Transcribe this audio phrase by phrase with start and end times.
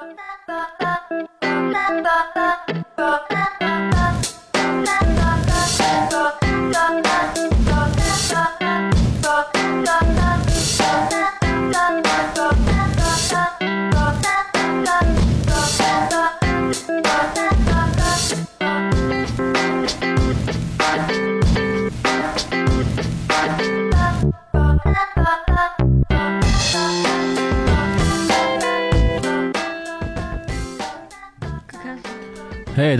[0.00, 0.89] ba ba ba.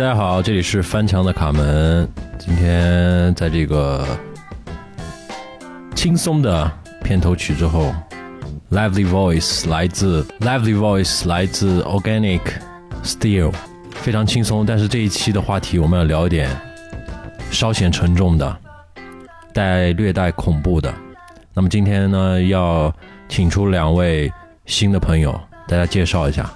[0.01, 2.09] 大家好，这里是翻墙的卡门。
[2.39, 4.03] 今天在这个
[5.95, 6.73] 轻松的
[7.05, 7.95] 片头曲之后
[8.71, 12.41] ，Lively Voice 来自 Lively Voice 来自 Organic
[13.05, 13.53] Steel，
[13.91, 14.65] 非常轻松。
[14.65, 16.49] 但是这一期的话题我们要聊一点
[17.51, 18.57] 稍显沉重的，
[19.53, 20.91] 带略带恐怖的。
[21.53, 22.91] 那么今天呢，要
[23.29, 24.33] 请出两位
[24.65, 25.39] 新的朋友，
[25.69, 26.51] 大家介绍一下。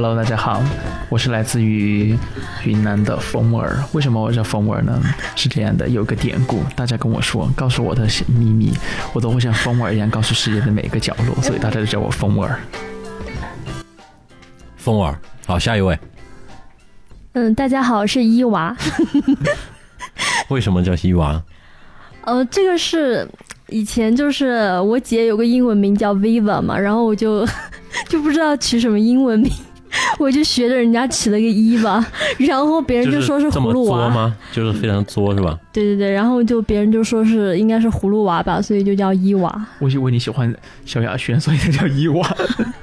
[0.00, 0.62] Hello，大家好，
[1.08, 2.16] 我是来自于
[2.64, 3.82] 云南的风儿。
[3.90, 4.96] 为什么我叫风儿呢？
[5.34, 8.72] 是这样的，有个典故，大家跟我说，告诉我的秘密，
[9.12, 12.60] 我都会像风儿一样告诉世界的每一个角落，所以大家就叫我风儿。
[14.76, 15.18] 风儿，
[15.48, 15.98] 好，下一位。
[17.32, 18.76] 嗯，大家好，是伊娃。
[20.46, 21.42] 为什么叫伊娃？
[22.20, 23.28] 呃，这个是
[23.66, 27.44] 以前就是我姐有个英文名叫 Viva 嘛，然后我就
[28.08, 29.50] 就不知道取什么英文名，
[30.18, 32.04] 我就学着人家起了个伊娃，
[32.38, 34.32] 然后别人就说是葫芦娃？
[34.52, 35.58] 就是非常作是吧？
[35.72, 42.36] 对对对，然后就别人就说是应该是葫芦娃吧，所以就叫伊娃，我以为你喜欢萧亚轩，所以才叫伊娃。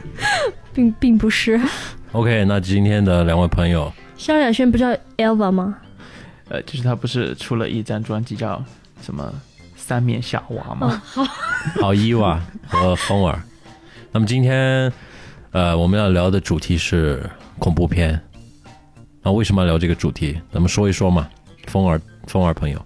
[0.74, 1.60] 并并不是。
[2.12, 5.76] OK，那今天的两位朋友，萧亚轩不叫 Elva 吗？
[6.50, 8.64] 呃，就是他不是出了一张专辑叫
[9.02, 9.34] 什么
[9.76, 11.02] 三面夏娃吗？
[11.82, 13.42] 好伊娃和风儿。
[14.12, 14.92] 那么今天，
[15.56, 17.24] 呃，我们要聊的主题是
[17.60, 18.22] 恐怖片。
[19.24, 20.38] 那为什么要聊这个主题？
[20.52, 21.30] 咱们说一说嘛。
[21.68, 21.98] 风儿，
[22.28, 22.86] 风儿朋友，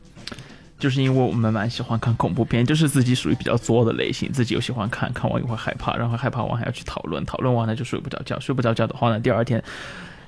[0.77, 9.63] 就是因为我们蛮喜欢看恐怖片，就是自己属于比较作的类型，自己又喜欢看，看完又会害怕，然后害怕完还要去讨论，讨论完了就睡不着觉，睡不着觉的话呢，第二天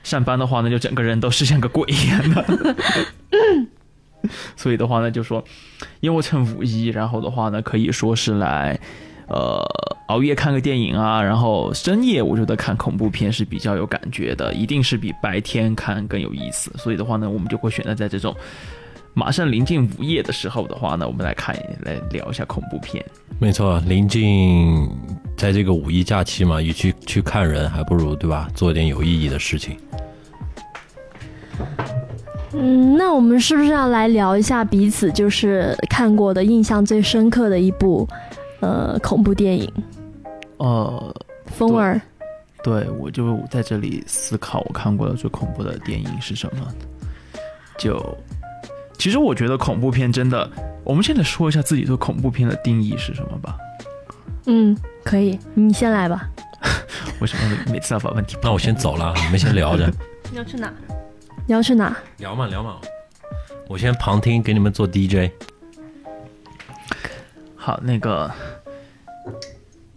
[0.01, 2.75] 上班的话呢，就整个人都是像个鬼一样的。
[4.57, 5.45] 所以的话呢，就说，
[5.99, 8.79] 因为我趁五一，然后的话呢，可以说是来，
[9.33, 9.65] 呃，
[10.07, 16.69] 熬夜看个电影啊，然后深夜我觉得看恐怖片是比较有感觉的，一定是比白天看更有意思。
[16.77, 18.35] 所以的话呢，我们就会选择在这种
[19.13, 23.01] 马上临近午夜的时候的话呢，我们来看来聊一下恐怖片。
[23.39, 24.89] 没错，临近
[25.37, 29.77] 在这个五一假期嘛，与其去看人，还不如对吧，做点有意义的事情。
[32.53, 38.05] 嗯，那我们是不是要来聊一下彼此就是看过的印象最深刻的一部
[38.61, 39.71] 呃恐怖电影？
[40.57, 41.13] 呃，
[41.47, 41.99] 风儿，
[42.63, 46.67] 对我就在这里思考，我看过的最恐怖的电影是什么？
[47.77, 47.99] 就
[48.97, 50.47] 其实我觉得恐怖片真的，
[50.83, 53.57] 我们现在说一下自己对恐怖片的定义是什么吧。
[54.45, 56.29] 嗯，可以，你先来吧。
[57.19, 58.37] 为什么每次要把问题？
[58.43, 59.91] 那我先走了，你们先聊着。
[60.31, 60.71] 你要去哪？
[61.47, 61.97] 你要去哪？
[62.17, 62.77] 聊嘛聊嘛，
[63.67, 65.31] 我先旁听，给你们做 DJ。
[67.63, 68.31] 好，那个，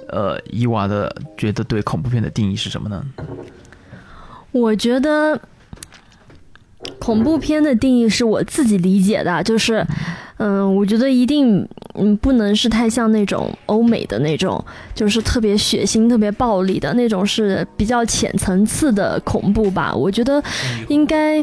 [0.09, 3.03] 呃，伊娃的觉得对恐怖片的定义是什么呢？
[4.53, 5.41] 我觉得
[6.99, 9.83] 恐怖片的定义是我自己理解的，就是，
[10.37, 14.63] 嗯，我觉得一定，嗯，不能是太像那种欧美的那种，
[14.95, 19.95] 就是特别血腥、特别暴力的那种，是比较浅层次的恐怖吧。
[19.95, 20.43] 我觉得
[20.89, 21.43] 应该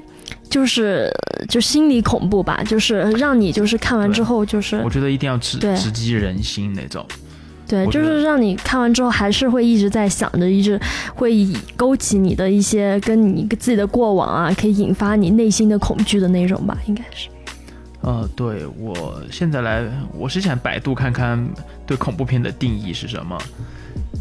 [0.52, 1.10] 就是
[1.50, 7.04] 就心理恐怖吧，就是让你就是看完之后就是我觉得一定要直直击人心那种。
[7.68, 10.78] 对，就是让你看完之后还是会一直在想着，一直
[11.16, 17.30] 会以勾起你的一些跟你自己的过往啊，可以引发你内心的恐惧的那种吧，应该是。
[18.02, 21.48] 呃，对我现在来，我是想百度看看
[21.86, 23.38] 对恐怖片的定义是什么。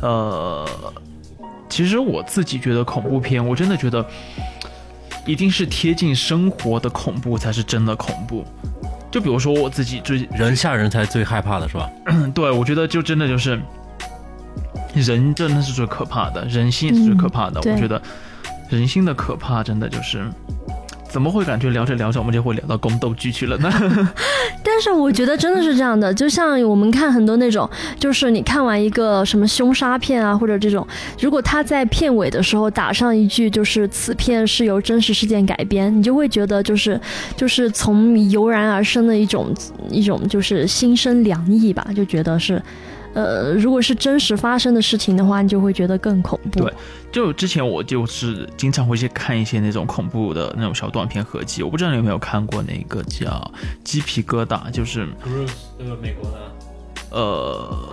[0.00, 0.64] 呃，
[1.68, 4.06] 其实我自己觉得恐怖片，我真的觉得
[5.26, 8.44] 一定是贴近生活的恐怖才是真的恐怖。
[9.10, 11.90] 就比如说我自己最人吓人才最害怕的是吧？
[12.34, 13.60] 对，我觉得就真的就是
[14.94, 17.60] 人真的是最可怕的，人心是最可怕的。
[17.64, 18.00] 嗯我觉得
[18.68, 20.24] 人心的可怕真的就是。
[21.10, 23.70] 怎么会感觉聊着聊着我们就会聊到宫斗剧去了呢？
[24.62, 27.68] 但是我觉得真的是这样的，就像我们看很多那种，
[27.98, 30.86] 就是你看完一个什么凶杀片啊，或者这种，
[31.20, 37.00] 如果他在片尾的时候打上一句就是此片是由真实事件改编，你就会觉得就是
[37.36, 39.52] 就是从油然而生的一种
[39.90, 42.62] 一种就是心生凉意吧，就觉得是。
[43.14, 46.60] 呃，如果是真实发生的事情的话，你就会觉得更恐怖。
[46.60, 46.72] 对
[47.10, 53.28] 就之前我就是经常会去看一些那种恐怖的那种小短片合集，我不知道你有没有看过那个叫
[53.82, 55.08] 《鸡皮疙瘩》，就是
[55.78, 56.38] 那个美国的
[57.10, 57.88] 呃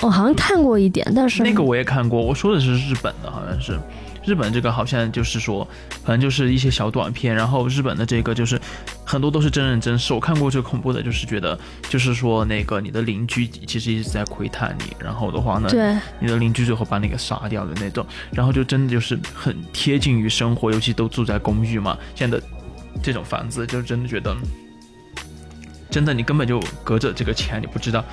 [0.00, 3.78] 我好像看过一点，但是那个我也看过，我说的是日本的，好像是
[4.24, 5.66] 日本这个好像就是说，
[6.04, 8.60] 反正就是一些小短片，然后日本的这个就是
[9.04, 10.14] 很多都是真人真事。
[10.14, 22.44] 我看过这个恐怖的，就是觉得就是说那个你的邻居其实一直在窥探你，然后的话呢，对你的邻居最后把你给杀掉的那种，然后就真的就是很贴近于生活，尤其都住在公寓嘛，现在的
[23.02, 24.34] 这种房子就真的觉得。
[25.90, 28.04] 真的，你根本就隔着这个墙，你不知道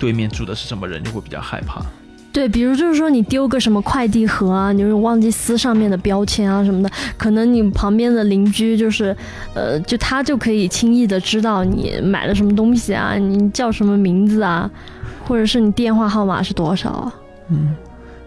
[0.00, 1.80] 对面住的是什么人，就会比较害怕。
[2.38, 9.16] 对，比如就是说你丢个什么快递盒啊，你就是忘记撕上面的标签啊什么的，可能你旁边的邻居就是，
[9.54, 14.70] 呃，就他就可以轻易的知道你买了什么东西啊，你叫什么名字啊，
[15.26, 17.14] 或者是你电话号码是多少啊。
[17.48, 17.74] 嗯，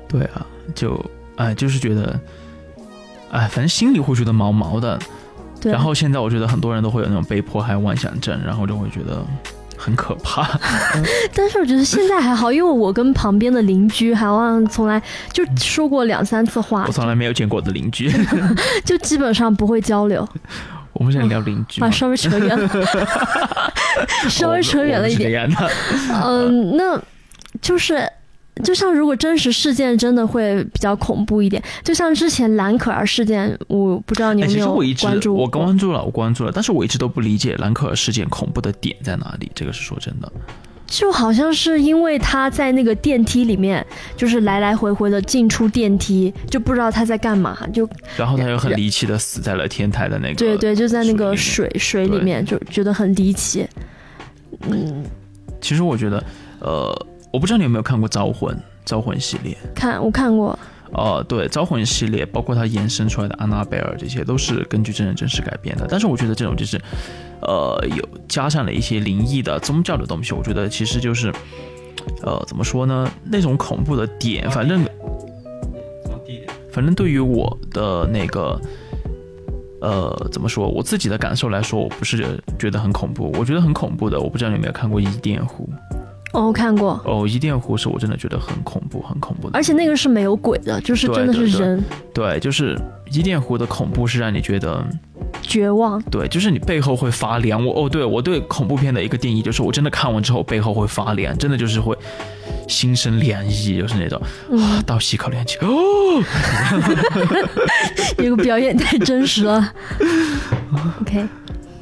[0.09, 0.99] 对啊，就
[1.37, 2.19] 哎，就是觉得，
[3.31, 4.99] 哎，反正心里会觉得毛毛的。
[5.61, 9.25] 对，然后现在我觉得很多人都会有那种被迫害妄想症，然后就会觉得
[9.83, 10.47] 很可怕。
[11.33, 15.01] 但是我觉得现在还好，因为我跟旁边的邻居好像从来
[15.33, 18.11] 就说过两三次话我，从来没有见过我的邻居。
[18.85, 20.27] 就基本上不会交流。
[20.93, 22.69] 我们现在聊邻居嘛啊，稍微扯远了，
[24.29, 25.49] 稍微扯远了一点。
[26.23, 27.01] 嗯，那
[27.59, 28.07] 就是。
[28.63, 39.51] 就像如果真实事件真的会比较恐怖一点，就像之前蓝可儿事件，我不知道你有哎，没有其实我一直关注我关注了，我关注了，但是我一直都不理解蓝可儿事件恐怖的点在哪里。
[39.55, 40.31] 这个是说真的。
[40.85, 43.85] 就好像是因为他在那个电梯里面，
[44.17, 53.65] 就是来来回回的进出电梯，就不知道他在干嘛，就然后他又很离奇的死在了天台的那个对对，就在那个水水水里面，就觉得很离奇。
[54.69, 55.05] 嗯，
[55.61, 56.21] 其实我觉得，
[56.59, 59.57] 呃，我不知道你有没有看过《招魂》《招魂》系列。
[59.73, 60.57] 看我看过，
[60.91, 65.87] 哦，对，《招魂》系列包括它延伸出来的安娜贝尔，这些都是根据真人真事改编的。
[65.89, 66.79] 但是我觉得这种就是，
[67.41, 71.31] 呃，有加上了一些灵异的宗教的东西，我觉得其实就是，
[72.23, 73.09] 呃，怎么说呢？
[73.23, 74.85] 那种恐怖的点，反正
[76.71, 78.59] 反正对于我的那个。
[79.83, 80.67] 呃，怎么说？
[80.67, 84.19] 我自己的感受来说，我不是觉得很恐怖，我觉得很恐怖的。
[84.19, 85.67] 我不知道你有没有看过《伊甸湖》
[86.33, 89.57] 哦，我看过，哦，《伊甸湖》是我真的觉得很恐怖，很恐怖的。
[89.57, 91.83] 而且那个是没有鬼的，就是真的是对对人
[92.13, 92.79] 对，就是
[93.11, 94.81] 伊甸湖的恐怖是让你觉得，
[95.41, 96.01] 绝望。
[96.03, 97.65] 对，就是你背后会发凉。
[97.65, 101.97] 我哦，对我对恐怖片的一个定义就是，我真的看完之后背后会发凉，真的就是会
[102.67, 105.67] 心生凉意，就是那种嗯啊，，倒吸一口凉气哦。
[108.17, 109.73] 这个表演太真实了。
[111.01, 111.25] OK，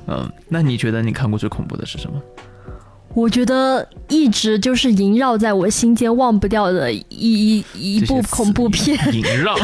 [0.07, 2.19] 嗯，那你觉得你看过最恐怖的是什么？
[3.15, 9.55] 我觉得一直就是萦绕在我心间忘不掉的一一一部恐怖片， 萦绕。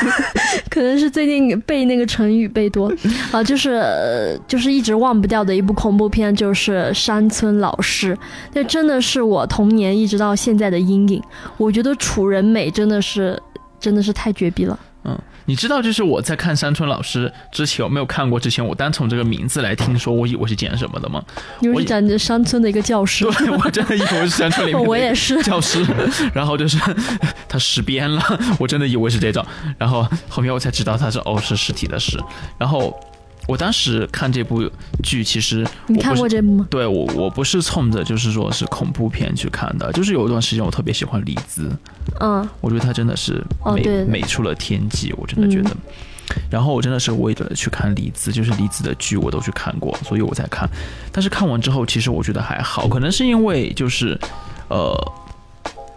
[0.70, 2.92] 可能是最近背那个成语背多
[3.30, 8.14] 啊，就是呃就是一直忘不掉的一部恐怖片，就是《山村老师》，
[8.54, 11.22] 那真的是我童年一直到现在的阴影。
[11.58, 13.40] 我觉得楚人美真的是
[13.78, 14.78] 真的是太绝逼了。
[15.50, 21.22] 嗯，你知道，就是我在看山村老师之前，我没有看过之前，我单从这个名字来听说，我以为是讲什么的吗？
[21.60, 25.42] 因为我也是讲的山村的一个教师，对，我真的以为是山村里面的 我也是。
[25.42, 25.84] 教师，
[26.32, 26.78] 然后就是
[27.48, 28.22] 他尸编了，
[28.58, 29.44] 我真的以为是这种，
[29.76, 32.18] 然后后面我才知道他是哦是尸体的尸，
[32.58, 32.94] 然后
[33.48, 34.70] 我当时看这部
[35.02, 36.66] 剧，其实你看过这部吗？
[36.70, 41.70] 对我我不是冲着就是说是恐怖片去看的，就是有一段时间我特别喜欢李子，
[42.20, 43.42] 嗯，我觉得他真的是
[43.74, 45.76] 美、美出了天际，我真的觉得。
[46.48, 50.68] 然后我真的是为了去看李子，就是李子的剧我都去看过，所以我在看。
[51.10, 54.16] 但是看完之后，其实我觉得还好，可能是因为就是，
[54.68, 54.94] 呃，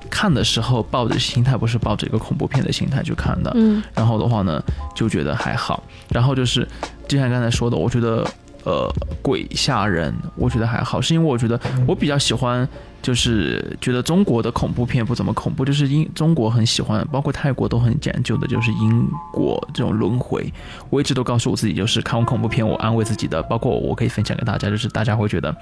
[0.09, 4.59] 看的时候抱着心态不是抱着一个恐怖片的心态去看的，嗯然后的话呢，
[4.95, 5.83] 就觉得还好。
[6.09, 6.67] 然后就是，
[7.13, 8.27] 就像刚才说的，我觉得
[8.63, 8.91] 呃
[9.21, 12.67] 鬼吓人，我觉得还好，是因为我觉得我比较喜欢，
[13.03, 20.51] 就是觉得中国的恐怖片不怎么恐怖，就是英中国很喜欢，包括泰国都很讲究的，就是因果这种轮回。
[20.89, 25.55] 我一直都告诉我自己，就是看完恐怖片，我安慰自己的，包括我可以分享给大家，就是大家会觉得。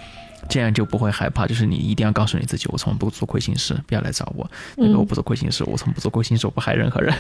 [0.50, 4.50] 这样就不会害怕，就是你一定要告诉你自己，我从不做亏心事，不要来找我。
[4.76, 7.14] 那个我嗯，不做亏心事，我从不做亏心事，我不害任何人。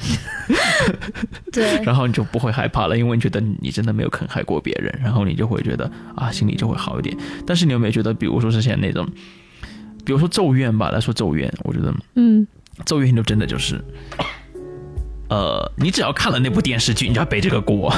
[1.51, 7.15] 对， 然后你就不会害怕了，因为你觉得你真的没有坑害过别人，然后你就会觉得啊，心里就会好一点。
[7.45, 9.07] 但是你有没有觉得，比如说之前那种，
[10.05, 12.45] 比如说《咒怨》吧，来说《咒怨》，我觉得《嗯，
[12.85, 13.83] 咒怨》就真的就是，
[15.29, 17.93] 呃，你只要看了那部电视剧，你就要背这个锅，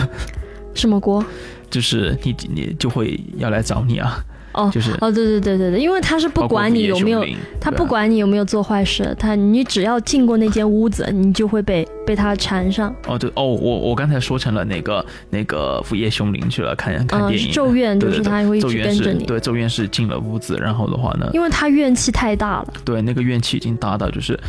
[0.74, 1.24] 什么锅？
[1.70, 4.24] 就是你你就会要来找你啊。
[4.54, 7.26] 哦就是哦，对对对对对，因为他是不管你有没有
[7.60, 12.94] 他不管你有没有做坏事，他你只要进过那间屋子，你就会被被他缠上。
[13.08, 17.48] 哦对哦，我我刚才说成了那个那个午夜凶铃去了，看看嗯，电影。
[17.48, 22.74] 是咒怨，就是他会一直跟着你，对咒怨是进了屋子，然后的话呢，因为他怨气太大了。
[22.86, 24.40] 对那个怨气已经大到就是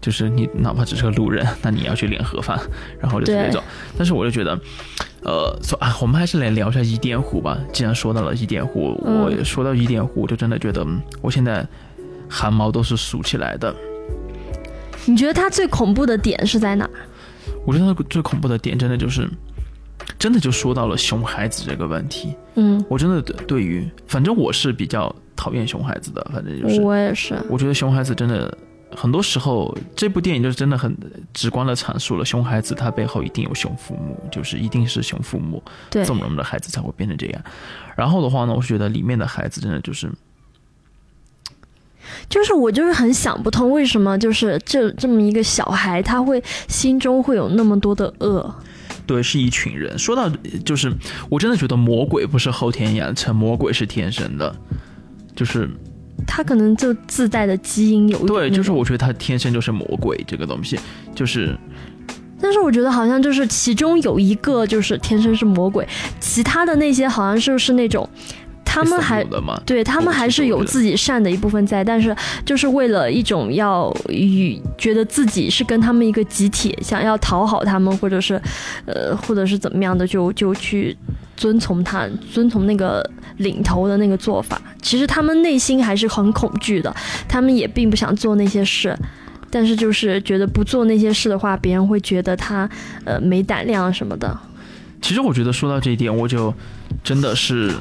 [0.00, 2.58] 就是你哪怕只是个路人，那你要去领盒饭，
[3.00, 3.62] 然后就是那种。
[3.96, 4.58] 但是我就觉得，
[5.22, 7.58] 呃，说啊，我们还是来聊一下伊甸湖吧。
[7.72, 11.66] 既然说到了伊甸湖，嗯我说到伊甸湖，我就真的觉得嗯我现在
[12.28, 13.74] 汗毛都是竖起来的。
[15.06, 16.88] 你觉得他最恐怖的点是在哪？
[17.66, 19.28] 我觉得最恐怖的点，真的就是，
[20.18, 22.34] 真的就说到了熊孩子这个问题。
[22.54, 27.34] 嗯，我真的对对于，反正我是比较讨厌熊孩子的，反正就是，我也是。
[27.48, 28.56] 我觉得熊孩子真的
[28.96, 30.96] 很多时候，这部电影就是真的很
[31.34, 37.42] 直观的阐述了熊孩子他背后一定有熊父母，就是一定是熊父母对，纵容的孩子才会变成这样。
[37.96, 40.10] 然后的话呢，我是觉得里面的孩子真的就是，
[42.30, 48.54] 就是我就是很想不通，为什么就是这这么一个小孩，他会心中会有那么多的恶。
[49.06, 49.98] 对，是一群人。
[49.98, 50.30] 说到
[50.64, 50.92] 就是，
[51.30, 54.54] 我真的觉得魔鬼不是后天养成，魔鬼是天生的，
[55.34, 55.68] 就是
[56.26, 60.78] 他可能就自带的基因有一对，就是我觉得他天生就是魔鬼这个东西，
[61.14, 61.56] 就是
[62.40, 65.86] 但是我觉得好像就是其中有一个就是天生是魔鬼，
[66.20, 68.08] 其他的那些好像就是那种
[68.84, 69.24] 他们还
[69.64, 78.40] 对他们还是有自己善的一部分在，但是就是为了一种要与觉得自己是跟他们一个集体，想要讨好他们，或者是
[78.86, 80.96] 呃，或者是怎么样的，就就去
[81.36, 83.04] 遵从他，遵从那个
[83.38, 84.60] 领头的那个做法。
[84.80, 86.94] 其实他们内心还是很恐惧的，
[87.28, 88.96] 他们也并不想做那些事。
[89.50, 92.68] 但是就是觉得不做那些事的话，别人会觉得他
[93.06, 94.38] 呃没胆量什么的。
[95.00, 96.52] 其实我觉得说到这一点，我就
[97.02, 97.72] 真的是，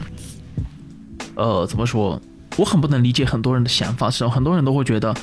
[1.38, 2.20] 呃，怎么说？
[2.56, 5.14] 我很不能理解很多人的想法，是很多人都会觉得，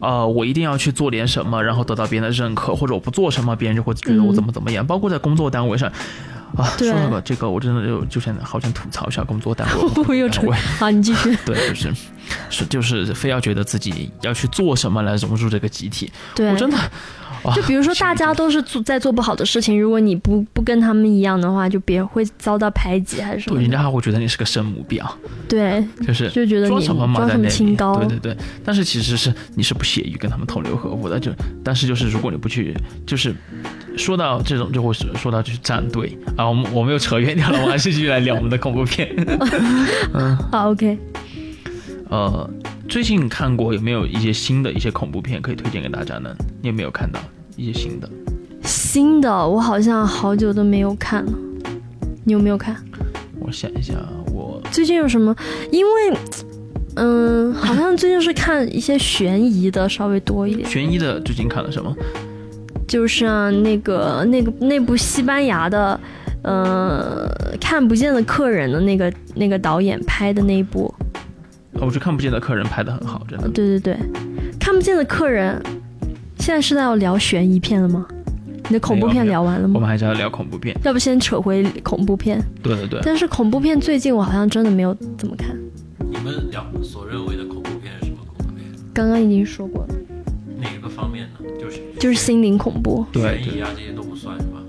[0.00, 4.84] 呃，我一定要去做点什么，然后得到别人的认可，或者我不做什么，别人就会觉得我怎么怎么样。
[4.84, 5.88] 包括在工作单位上，
[6.56, 10.04] 啊，说到了这个，我真的就就想好想吐槽一下工作单位。
[10.08, 11.36] 我 又成单位好，你继续。
[11.46, 11.94] 对，就是
[12.50, 16.76] 是就是非要觉得自己要去做什么来融入这个集体，对，我真的。
[17.44, 23.70] 哇就比如说，大家都是做在做不好的事情，如果你不不跟他们一样的话，就别会遭到排挤还是什么对，人。
[23.70, 25.04] 家还会觉得你是个圣母婊，
[25.48, 27.96] 对，就是就觉得你装什么嘛装什么在那里，清高。
[27.96, 28.36] 对对对。
[28.64, 31.32] 但是其实是你是不屑于跟他们同流合污的，就
[31.64, 32.74] 但是就是如果你不去，
[33.06, 33.34] 就是
[33.96, 39.08] 说到这种就会说到就是站队啊，我们我们又扯远掉了，我们还是继续来聊我们的恐怖片。
[40.50, 40.98] 好，OK。
[42.08, 42.48] 呃，
[42.88, 46.34] 最近看过有没有一些新的一些恐怖片可以推荐给大家呢？
[46.60, 47.20] 你有没有看到
[47.56, 48.08] 一些新的？
[48.64, 51.32] 新的我好像好久都没有看了，
[52.24, 52.76] 你有没有看？
[53.40, 53.94] 我想一下，
[54.32, 55.34] 我最近有什么？
[55.70, 56.16] 因为，
[56.96, 61.94] 嗯，好像最近是看一些悬疑的稍微多一点，悬疑的最近看了什么？
[62.86, 65.98] 就是、啊、那个那个那部西班牙的，
[66.42, 67.26] 呃，
[67.58, 70.94] 看不见的客人的那个那个导演拍的那一部，
[71.84, 73.50] 我觉得看不见的客人拍的很好，真的呃。
[73.50, 73.98] 对对对，
[74.58, 75.60] 看不见的客人，
[76.38, 78.06] 现在是在要聊悬疑片了吗？
[78.68, 79.74] 你的恐怖片聊完了吗？
[79.74, 80.78] 我们还是要聊恐怖片。
[80.84, 82.40] 要不先扯回恐怖片？
[82.62, 85.56] 对对对，但是恐怖片最近我好像真的没有怎么看，
[85.98, 88.64] 你们两所认为的恐怖片是什么恐怖片？
[88.94, 89.94] 刚刚已经说过了，
[90.60, 91.50] 哪个方面呢？
[91.60, 93.04] 就是就是心灵恐怖。
[93.12, 94.62] 对悬疑啊，这些都不算是吧？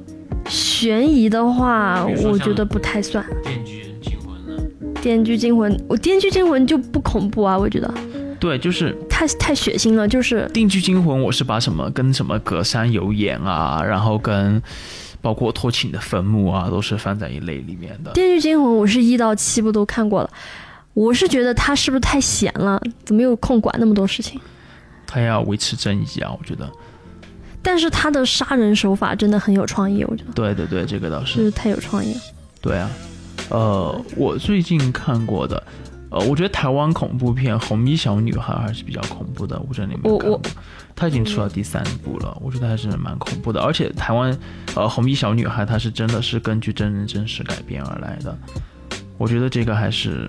[0.49, 3.23] 悬疑的话，我觉得不太算。
[3.43, 3.82] 电锯
[5.03, 7.93] 电锯惊魂》，我《电锯惊魂》就不恐怖啊，我觉得
[8.39, 14.63] 对，就是太太血腥了，就是《电锯惊魂》，我是把什么跟什么隔山有眼啊，然后跟
[15.21, 18.11] 包括托起你的坟墓啊，都是放在一类里面的《。
[18.13, 20.29] 电锯惊魂》，我是一到七部都看过了。
[20.93, 22.81] 我是觉得他是不是太闲了？
[23.03, 24.39] 怎么有空管那么多事情？
[25.05, 26.71] 他要维持正义啊，我觉得。
[27.61, 31.19] 但是他的杀人手法真的很有创意，我觉得对对对，这个倒。
[31.19, 32.21] 就是是太有创意了。
[32.61, 32.89] 对啊，
[33.53, 35.63] 呃，我最近看过的，
[36.09, 40.41] 呃，我觉得台湾恐怖片《红衣小女孩》还是比较恐怖的，我不知道你有没有我我看过。
[40.95, 43.61] 它已经出到第三部了，我觉得还是蛮恐怖的。
[43.61, 44.35] 而且台湾，
[44.75, 48.35] 呃，《红衣小女孩》它是真的是根据真人真事改编而来的，
[49.19, 50.27] 我觉得这个还是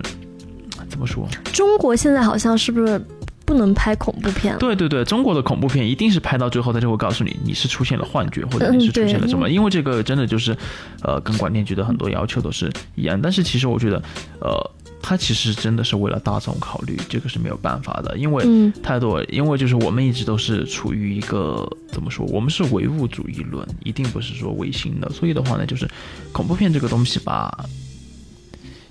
[0.87, 1.27] 怎么说？
[1.51, 2.99] 中国现在好像是不是
[3.45, 4.59] 不能拍恐怖片了？
[4.59, 10.57] 对对对，中国的恐怖片一定是拍到最后，他就会告诉你你是出现了幻觉，或者你是出现了什么，因为这个真的就是，
[11.03, 13.21] 呃，跟广电局的很多要求都是一样。
[13.21, 14.01] 但是其实我觉得，
[14.39, 14.71] 呃，
[15.01, 25.87] 他其实真的是为了大众考虑，这个是没有办法的，因为嗯，太多，因为就是我们一直都是处于一个怎么说，我们是唯物主义论，一定不是说唯心的，所以的话呢，就是
[26.31, 27.65] 恐怖片这个东西吧。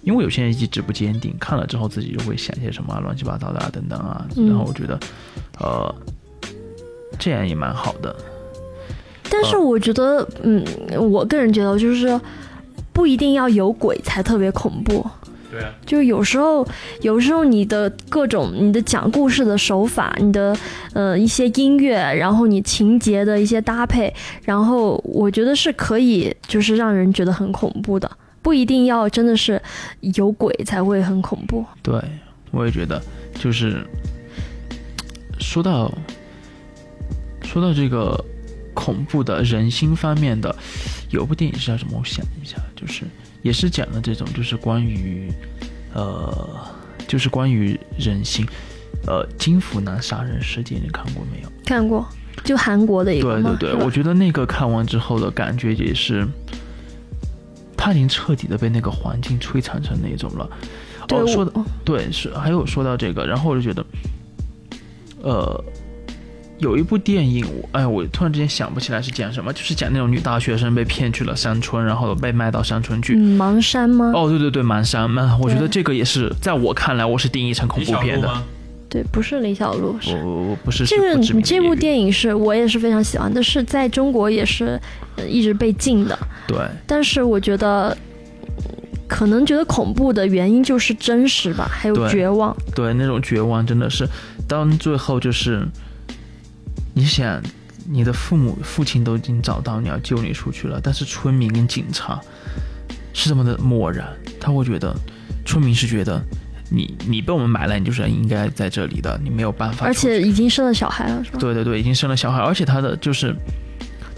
[0.05, 5.01] 因为有些人意志不坚定，看了之后自己就会想些什么啊乱七八糟的啊等等啊，嗯然后我觉得，
[5.59, 5.95] 呃，
[7.19, 8.15] 这样也蛮好的。
[9.31, 10.65] 但是我觉得，嗯，
[11.11, 12.21] 我个人觉得就是说
[12.93, 15.05] 不一定要有鬼才特别恐怖。
[15.51, 16.67] 对啊，就有时候，
[17.01, 20.57] 有时候你的各种你的讲故事的手法，你的
[20.93, 28.11] 呃一些音乐，然后你情节的一些搭配，然后我觉得是可以，就是让人觉得很恐怖的，
[28.45, 29.61] 不一定要真的是
[30.01, 31.65] 有鬼才会很恐怖。
[31.83, 31.99] 对，
[32.51, 33.03] 我也觉得，
[33.41, 33.83] 就是
[35.41, 35.91] 说到
[37.43, 38.23] 说到这个
[38.75, 40.55] 恐怖的人心方面的，
[41.11, 41.99] 有部电影是叫什么？
[41.99, 43.05] 我想一下，就是
[43.41, 45.33] 也是讲的这种，就是关于
[45.95, 46.67] 呃，
[47.09, 48.47] 就是关于人心。
[49.07, 51.49] 呃，金福南杀人事件你看过没有？
[51.65, 52.07] 看过，
[52.43, 56.27] 就韩国的一个对，对对，我觉得那个看完之后的感觉也是，
[57.85, 60.49] 他已经彻底的被那个环境摧残成那种了。
[61.07, 61.53] 对哦，说的
[61.85, 63.85] 对是，还有说到这个，然后我就觉得，
[65.23, 65.65] 呃，
[66.61, 73.15] 有一部电影，我哎，我突然之间想不起来是讲什么，就是讲那种女大学生被骗去了山村，然后被卖到山村去。
[73.19, 74.13] 嗯，盲山吗？
[74.15, 78.43] 哦，对对对，盲山那，我觉得这个也是在我看来，我是定义成恐怖片的。
[78.95, 84.81] 对，不是李小璐，是我我我不是这个这部电影是我也是非常喜欢，但是在中国也是、
[85.17, 86.17] 呃一直被禁的。
[86.47, 92.57] 对但是我觉得，嗯可能觉得恐怖的原因就是真实吧，还有绝望。
[92.73, 94.09] 对，那种绝望真的是，
[94.47, 95.67] 当最后就是，
[96.95, 97.43] 你想，
[97.89, 102.21] 你的父母父亲都已经找到你要救你出去了，但是村民跟警察
[103.13, 104.07] 是这么的漠然，
[104.41, 104.95] 他会觉得，
[105.45, 106.23] 村民是觉得
[106.71, 111.39] 你你被我们买了，你就是应该在这里的，你没有办法，而且已经生了小孩了，是吧？
[111.39, 113.35] 对对对，已经生了小孩，而且他的就是，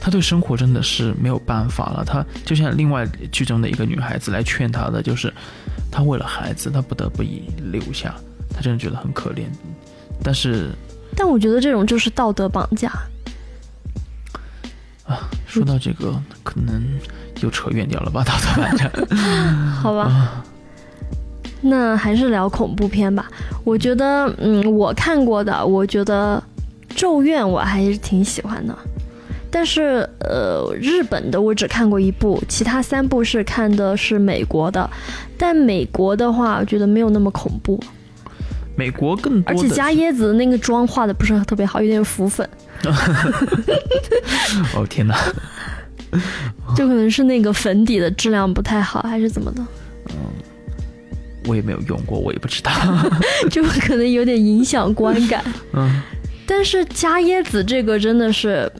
[0.00, 2.04] 他对生活真的是没有办法了。
[2.04, 5.32] 他就像另外剧中的一个女孩子来劝他的，就是
[5.90, 8.14] 他为了孩子，他不得不以留下，
[8.54, 9.44] 他真的觉得很可怜。
[10.22, 10.70] 但是
[11.16, 12.88] 但我觉得这种就是道德绑架。
[15.04, 16.82] 啊说到这个，可能
[17.40, 18.90] 又扯远掉了吧，道德绑架。
[19.82, 20.44] 好吧。
[21.68, 23.26] 那还是聊恐怖片吧。
[23.64, 26.42] 我觉得，嗯，我看过的，我觉得
[26.96, 28.76] 《咒怨》我还是挺喜欢的。
[29.48, 34.90] 但是，呃，日本的我只看过一部，其他三部是看的是美国的。
[35.38, 37.80] 但美国的话，我觉得没有那么恐怖，
[38.74, 42.46] 美国更多，而且加椰子那个妆画的不是特别好，有点浮粉，
[44.74, 45.16] 哦天哪，
[46.74, 49.62] 就可能是那个粉底的质量不太好，还是怎么的，
[51.46, 52.70] 我也没有用过，我也不知道。
[53.50, 55.42] 就 可能有点影响观感。
[55.72, 56.02] 嗯，
[56.46, 58.70] 但是加椰子这个真的是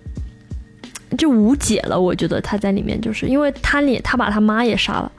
[1.17, 5.13] 就无解了，我觉得他在里面就是因为他也他把他妈也杀了，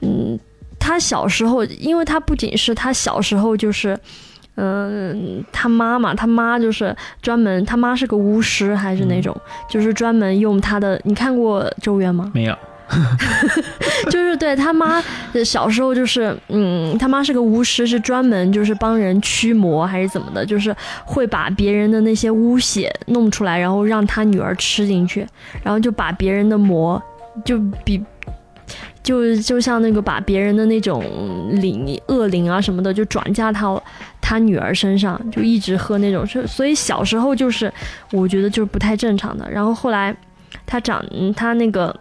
[0.00, 0.38] 嗯，
[0.78, 3.98] 他小时候，因为他不仅是他小时候就是。
[4.56, 9.34] 嗯，他妈妈，他妈就是专门，他妈是个巫师，还是那种，
[9.70, 11.00] 就是专门用他的。
[11.04, 12.30] 你看过《咒怨》吗？
[12.34, 12.54] 没有。
[14.10, 15.02] 就是对他妈
[15.44, 20.74] 小时候，就是嗯，他妈是个巫师，是专门就是帮人驱魔还是怎么的，就是
[21.04, 25.26] 会把别人的那些巫血弄出来，然后让他女儿吃进去，
[25.62, 27.02] 然后就把别人的魔
[27.44, 28.02] 就比。
[29.02, 31.02] 就就像那个把别人的那种
[31.52, 33.82] 灵恶灵啊什么的，就转嫁到
[34.20, 37.72] 他女儿身上，就一直喝那种，是所以小时候就是
[38.12, 39.50] 我觉得就是不太正常的。
[39.50, 40.14] 然后后来
[40.66, 41.02] 他长，
[41.34, 41.98] 他那个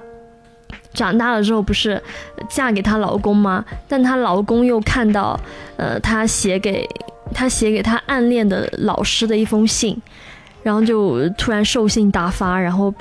[0.93, 2.01] 长大了之后不是
[2.49, 3.63] 嫁给她老公吗？
[3.87, 5.39] 但她老公又看到，
[5.77, 6.87] 呃，她写给
[7.33, 9.95] 她写给她暗恋的老师的一封信，
[10.63, 12.93] 然后就突然兽性大发，然后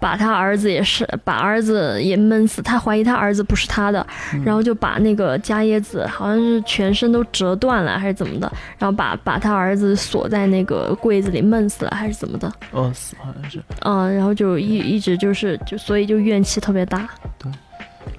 [0.00, 4.06] 把他儿子也是把儿子也闷死，他怀疑他儿子不是他的，
[4.44, 13.62] 然后就把那个伽椰子好像是全身都折断了还是怎么的，然后把把他儿子锁在那个柜子里闷死了还是怎么的，饿死好像是。
[13.82, 17.08] 嗯，然后就一一直就是就所以就怨气特别大。
[17.38, 17.52] 对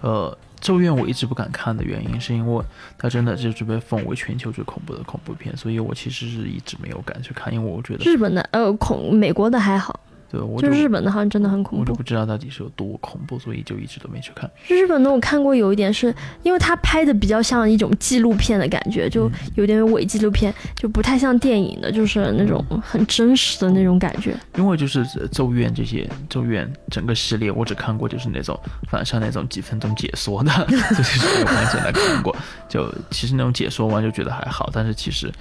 [0.01, 2.65] 呃，咒怨我一直不敢看的原因，是因为
[2.97, 9.99] 它真的就是被奉为全球最恐怖的恐怖片，所以我其实是一直没有敢去看，因为我觉得，日本的呃恐美国的还好，
[10.34, 11.82] 对我就就日本的好像真的很恐怖。
[11.82, 14.50] 我就不知道到底是有多恐怖，所以就一直都没去看。
[14.67, 24.36] 日本的我看过有一点是因为它拍的比较像一种纪录片的感觉，就有点伪纪录片，就不太像电影的，就是那种很真实的那种感觉。
[24.58, 30.52] 因为就是咒怨这些咒怨整个系列，我只看过就是那种反像那种几分钟解说的，
[30.98, 32.36] 就是没有完整的看过。
[32.67, 35.32] 就其实那种解说完就觉得还好，但是其实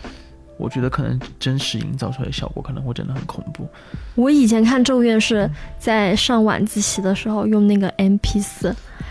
[0.56, 3.66] 我觉得可能真实营造出来的效果可能会真的很恐怖。
[4.14, 8.68] 我以前看《咒怨》是在上晚自习的时候用那个 MP 四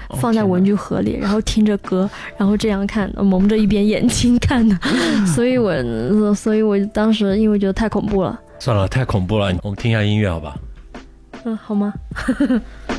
[0.09, 4.77] 哦放在文具盒里，然后听着歌，然后这样看，蒙着一边眼睛看的，
[5.27, 10.55] 所以我呃所以我当时因为觉得太恐怖了，算了，太恐怖了，我们听一下音乐好吧？
[11.43, 11.93] 嗯，好吗？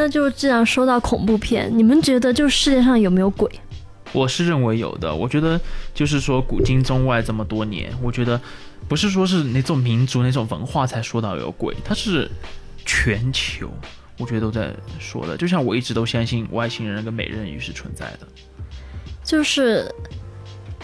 [0.00, 3.46] 那就既然说到恐怖片，你们觉得就世界上有没有鬼？
[4.12, 5.60] 我是认为有的，我觉得
[5.92, 8.40] 就是说古今中外这么多年，我觉得
[8.88, 12.30] 不是说是哪种民族、哪种文化才说到有鬼，它是
[12.86, 13.68] 全球，
[14.16, 15.36] 我觉得都在说的。
[15.36, 18.26] 就像我一直都相信外星人跟美人鱼是存在的。
[19.22, 19.86] 就是，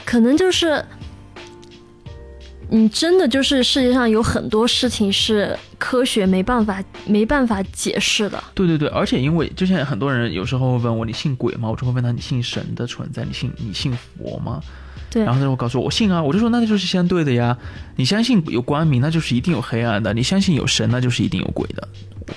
[0.04, 0.84] 可能就是，
[2.68, 8.42] 你真的就是世界上有很多事情是科学没办法没办法解释的。
[8.54, 11.70] 对对对，而且因为就像很多人有时候问我你信鬼吗？
[11.70, 14.60] 我就会问他你信神的存在，你信你信佛吗？
[15.08, 17.56] 对然后他就会告诉我我信啊，我就说那就是相对的呀。
[17.94, 21.88] 你相信有光明，那就是一定有黑暗的；你相信有神，那就是一定有鬼的。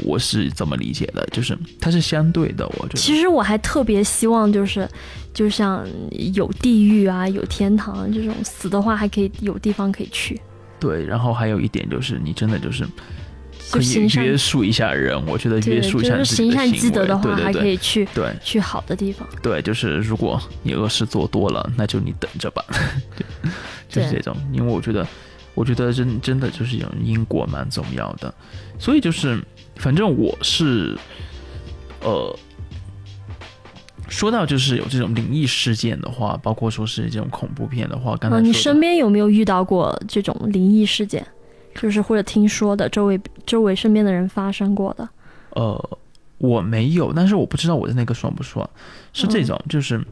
[0.04, 2.67] 我是怎么理解的，就是它是相对的。
[2.78, 4.88] 我觉得其实我还特别希望就是，
[5.34, 5.86] 就像
[6.34, 10.39] 有地狱啊，有天堂啊这种，死的话还可以有地方可以去。
[10.80, 11.06] 对。
[11.06, 12.86] 然后还有一点就是，你真的就是
[13.71, 15.19] 可以约束一下人。
[15.28, 19.28] 我觉得，约束一下就是行自己的行善积德的话，还可以去对去好的地方。
[19.41, 22.63] 对，就是如果你恶事做多了，那就你等着吧，
[23.17, 23.25] 对
[23.89, 24.36] 就是这种。
[24.52, 25.06] 因为我觉得，
[25.54, 28.34] 我觉得真真的就是有因果蛮重要的，
[28.80, 29.39] 所以就是
[29.79, 30.95] 反正我是，
[32.01, 32.37] 呃，
[34.09, 41.25] 说到就是有这种灵异事件的话，包括说是这种恐怖片的话，刚才啊，你身边有没有遇到过这种灵异事件？
[41.75, 45.07] 就是或者听说的，周围周围身边的人发生过的。
[45.51, 45.97] 呃，
[46.37, 48.69] 我没有，但是我不知道我的那个算不算，
[49.13, 50.03] 是这种，就是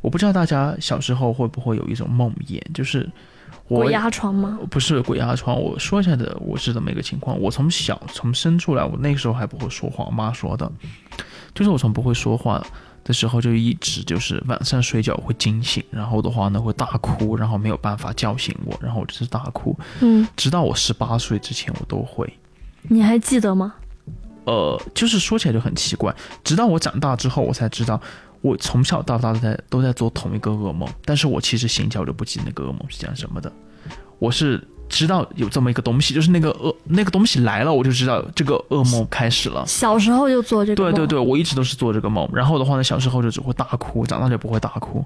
[0.00, 3.10] 我不知道大家小时候会不会有一种梦魇，就是我
[3.78, 4.58] 鬼压床吗？
[4.70, 7.38] 不是鬼压床，我说一下的，我是这么一个情况。
[7.40, 10.70] 我从小从生出来，我那个时候还不会说话，我妈说的，
[11.54, 12.64] 就是我从不会说话
[13.04, 22.32] 的时候，就一直就是晚上睡觉会惊醒，然后的话呢会大哭，然后没有办法叫醒我，然后我就是大哭，嗯，直到我十八岁之前我都会。
[22.82, 23.74] 你还记得吗？
[24.44, 28.00] 呃，就是说起来就很奇怪，直到我长大之后，我才知道，
[28.42, 33.50] 我从小到大都在都在做同一个噩梦，但是我其实醒起来我就不记得那个噩梦是讲什么的，
[34.18, 39.64] 我是知道有这么一个东西，就是那个噩那个东西来了，我就知道这个噩梦开始了。
[39.66, 45.04] 小时候就做这个梦对对对，我一直都是做这个梦，然后的话呢，小时候就只会大哭，长大就不会大哭。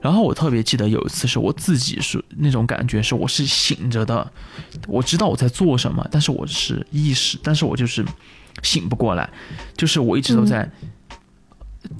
[0.00, 4.30] 然后我特别记得有一次是我自己是那种感觉是我是醒着的，
[4.86, 8.04] 我知道我在做什么，但是我是意识，但是我就是
[8.62, 9.28] 醒不过来，
[9.74, 10.70] 就是我一直都在。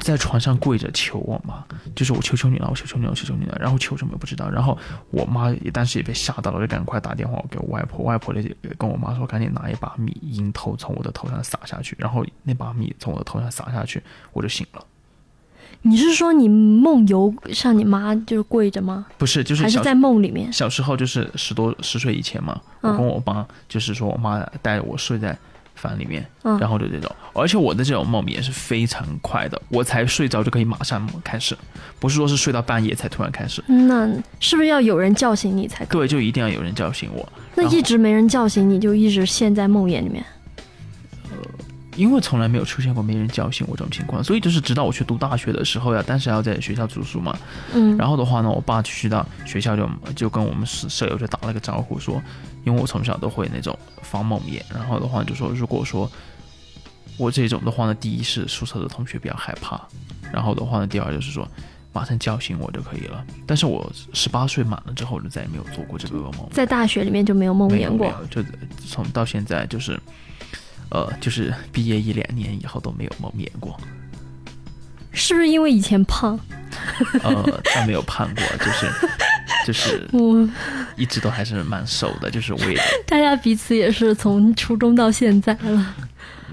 [0.01, 4.77] 在床上跪着求我妈，就是我求求你了，我求求你了，我求求你了，然后求什么也不知道，然后
[5.11, 8.42] 我妈也当时也被吓到了，就赶快打电话给我外婆，外婆就
[8.79, 14.85] 跟我妈说赶紧拿一把米迎头从我的头上撒下去，然后那把米从我的头上撒下去，我就醒了。
[15.87, 19.05] 你是说你梦游像你妈就是跪着吗？
[19.18, 20.51] 不是，就是还是在梦里面？
[20.51, 25.37] 小时候就是十多十岁以前嘛，我嗯跟我妈就是说我妈带我睡在
[25.74, 31.56] 房里面，嗯，然后就这种，而且我的这种梦也是非常快的，我才睡着就可以马上开始，
[31.98, 33.62] 不是说是睡到半夜才突然开始。
[33.66, 34.08] 那
[34.40, 36.00] 是不是要有人叫醒你才可以？
[36.00, 40.24] 对，就一定要有人叫醒我，那一直没人叫醒你，就一直陷在梦魇里面。
[41.96, 47.37] 因为从来没有出现过没人叫醒我这种情况，所以就是直到我去读大学的时候呀，当时还要在学校住宿嘛，
[47.72, 52.20] 嗯，然后的话呢，我爸去到学校就就跟我们舍舍友就打了个招呼说，
[52.64, 56.11] 因为我从小都会那种防梦魇，然后的话就说如果说
[57.16, 59.80] 我这种的话呢，第一是宿舍的同学比较害怕，
[60.33, 61.48] 然后的话呢，第二就是说
[61.92, 63.24] 马上叫醒我就可以了。
[63.46, 68.12] 但是我十八岁满了之后，就再也没有做过这个噩梦，在大学里面就没有梦魇过。
[68.28, 68.42] 就
[68.85, 69.96] 从到现在就是。
[70.94, 73.76] 呃，就是毕业一两年以后都没有梦魇过，
[75.12, 76.38] 是不是因为以前胖？
[77.24, 78.88] 呃，他没有胖过，就是
[79.66, 80.48] 就 是我
[80.96, 82.78] 一直都还是蛮瘦的，就是我也
[83.09, 85.94] 大家彼此也是从初中到现在了，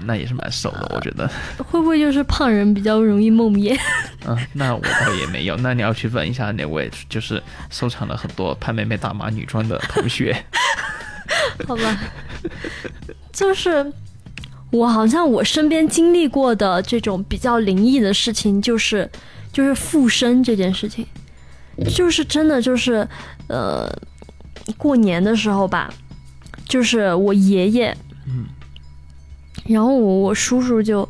[0.04, 1.30] 那也是蛮瘦的，我觉得。
[1.58, 3.78] 会不会就是胖人比较容易梦魇？
[4.26, 5.56] 嗯，那我倒也没有。
[5.56, 10.36] 那你要去问一下那位就是收藏了很多潘妹妹大码女装的同学。
[11.68, 11.96] 好吧，
[13.32, 13.92] 就是
[14.72, 19.08] 我好像我身边经历过的这种比较灵异的事情，就是
[19.52, 21.06] 就是附身这件事情，
[21.94, 23.06] 就是真的就是
[23.46, 23.88] 呃，
[24.76, 25.92] 过年的时候吧，
[26.66, 28.46] 就是我爷爷，嗯，
[29.66, 31.08] 然后我我叔叔就，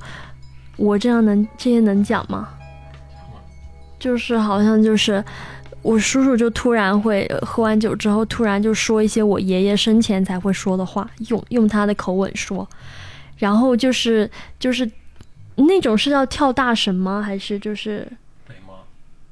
[0.77, 2.49] 我这样能这些能讲吗？
[3.99, 5.25] 就是好像就是。
[5.85, 12.65] 我叔叔就突然会呃喝完酒之后，突然就说一些我爷爷生前才会说的话，用用他的口吻说，
[13.43, 14.89] 然后就是就是
[15.57, 17.21] 那种是要跳大神吗？
[17.21, 18.07] 还是就是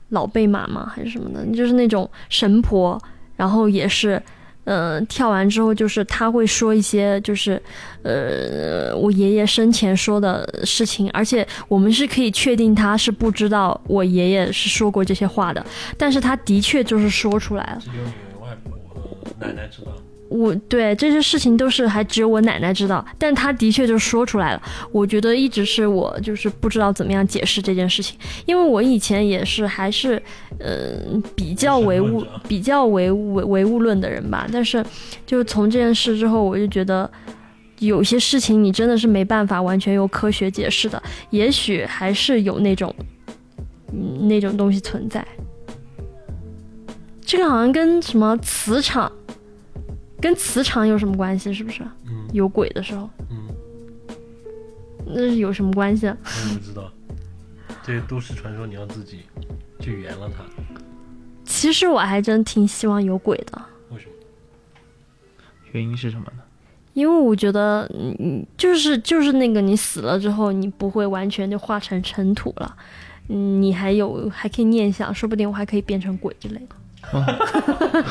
[0.08, 0.92] 老贝马吗？
[0.92, 1.46] 还是什么的？
[1.54, 3.00] 就是那种神婆，
[3.36, 4.20] 然后也是，
[4.64, 7.62] 呃，跳完之后就是他会说一些就是，
[8.02, 15.64] 呃，我爷爷生前说的事情，而且我们是可以确定他是不知道我爷爷是说过这些话的，
[15.96, 17.78] 但是他的确就是说出来了。
[17.80, 18.76] 只有你外婆
[19.38, 19.92] 奶奶知道。
[20.30, 24.62] 我对这些事情都是还只有我奶奶知道，但她的确就说出来了。
[24.90, 30.22] 我觉得一直是我就是不知道怎么样解释这件事情，因为我以前也是还是
[30.58, 30.96] 呃
[31.34, 34.82] 比较唯物比较唯物唯唯物论的人吧，但是
[35.26, 37.10] 就从这件事之后，我就觉得。
[37.80, 42.94] 有些事情你真的是没办法完全用科学解释的，也许还是有那种，
[43.90, 45.26] 嗯，那种东西存在。
[47.24, 49.10] 这个好像跟什么磁场，
[50.20, 51.52] 跟磁场有什么关系？
[51.52, 51.82] 是不是？
[52.06, 53.48] 嗯有鬼的时候，嗯，
[55.06, 56.16] 那是有什么关系啊？
[56.22, 56.90] 我也不知道。
[57.82, 59.20] 这些都市传说你要自己
[59.80, 60.44] 去圆了它。
[61.44, 64.12] 其实我还真挺希望有鬼的，为什么？
[65.72, 66.42] 原因是什么呢？
[66.92, 72.76] 因为我觉得，嗯，就是就是那个你死了之后，你不会完全就化成尘土了，
[73.28, 76.76] 嗯，你还有还可以念想，说不定我还可以变成鬼之类的。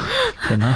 [0.47, 0.75] 天哪！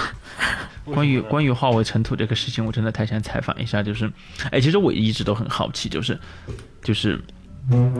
[0.85, 3.81] 关于关于化为尘土这个事情，我真的太想采访一下。
[3.81, 4.11] 就是，
[4.51, 6.19] 哎，其实我一直都很好奇，就是
[6.83, 7.19] 就是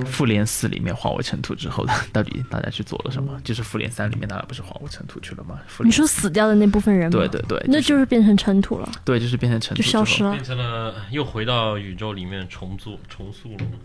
[0.05, 3.39] 复联四里面化为尘土之后的， 到底大家去做了什么？
[3.43, 5.59] 就是复联三里面大家不是化为尘土去了吗？
[5.67, 7.11] 复联你说死掉的那部分人吗？
[7.11, 10.43] 对对对，那就是就是变成尘土了，对，就是变成尘土就消失了变。
[10.43, 13.77] 成了又回到宇宙里面重塑重塑了吗？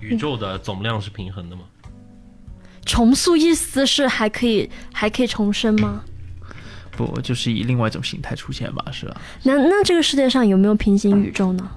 [0.00, 1.62] 宇宙的总量是平衡的吗？
[2.84, 6.02] 重塑意思是还可以还可以重生吗？
[7.06, 8.84] 不就是以另外一种形态出现吧？
[8.90, 9.20] 是吧？
[9.44, 11.70] 那那这个世界上有没有平行宇宙呢？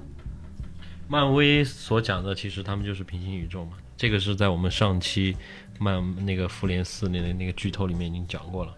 [1.07, 5.35] 漫威所讲的其实他们就是平行宇宙嘛，这个是在我们上期
[5.77, 8.73] 漫那个复联四那那个剧透里面已经讲过了。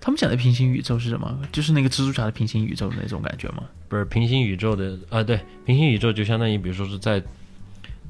[0.00, 1.38] 他们讲的平行宇宙是什么？
[1.52, 3.64] 就是那个蜘蛛侠的平行宇宙的那种感觉吗？
[3.88, 7.20] 不是平行宇宙的啊，对，平行宇宙就相当于比如说是在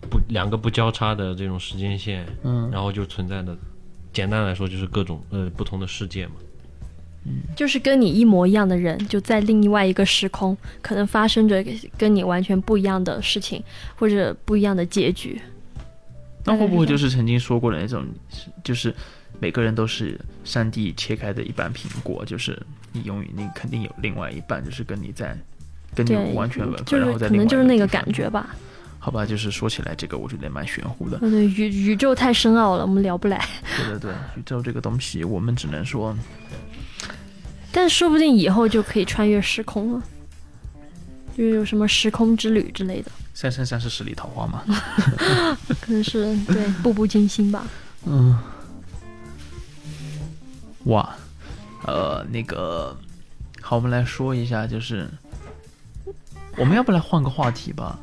[0.03, 3.57] 不两个不交叉的这种时间线，嗯，然后就存在的，
[4.13, 6.35] 简单来说就是各种呃不同的世界嘛。
[7.54, 11.64] 就是跟你一模一样的人，就在另外一个时空，可能发生着
[11.98, 13.62] 跟你完全不一样的事情，
[13.94, 15.40] 或者不一样的结局。
[16.44, 18.04] 那会不会就是曾经说过的那种，
[18.64, 18.94] 就是
[19.38, 22.61] 每个人都是上帝切开的一半苹果，就是
[22.92, 25.37] 你永远你肯定有另外一半，就是跟你在
[25.94, 28.56] 跟你，完全吻合，就是然后在另外能就是那个感觉吧。
[29.02, 31.18] 好吧，就是说起来这个，我觉得也蛮玄乎的。
[31.20, 33.42] 对对，宇宇宙太深奥了，我们聊不来。
[33.76, 36.14] 对对对，宇宙这个东西，我们只能说，
[37.72, 40.02] 但说不定以后就可以穿越时空了，
[41.37, 43.11] 就是有什么时空之旅之类的。
[43.33, 44.62] 三生三世十里桃花嘛。
[45.80, 47.64] 可能是对步步惊心吧。
[48.04, 48.37] 嗯，
[50.85, 51.14] 哇，
[51.87, 52.96] 呃，那个，
[53.61, 55.09] 好，我们来说一下，就是
[56.56, 57.98] 我们要不来换个话题吧？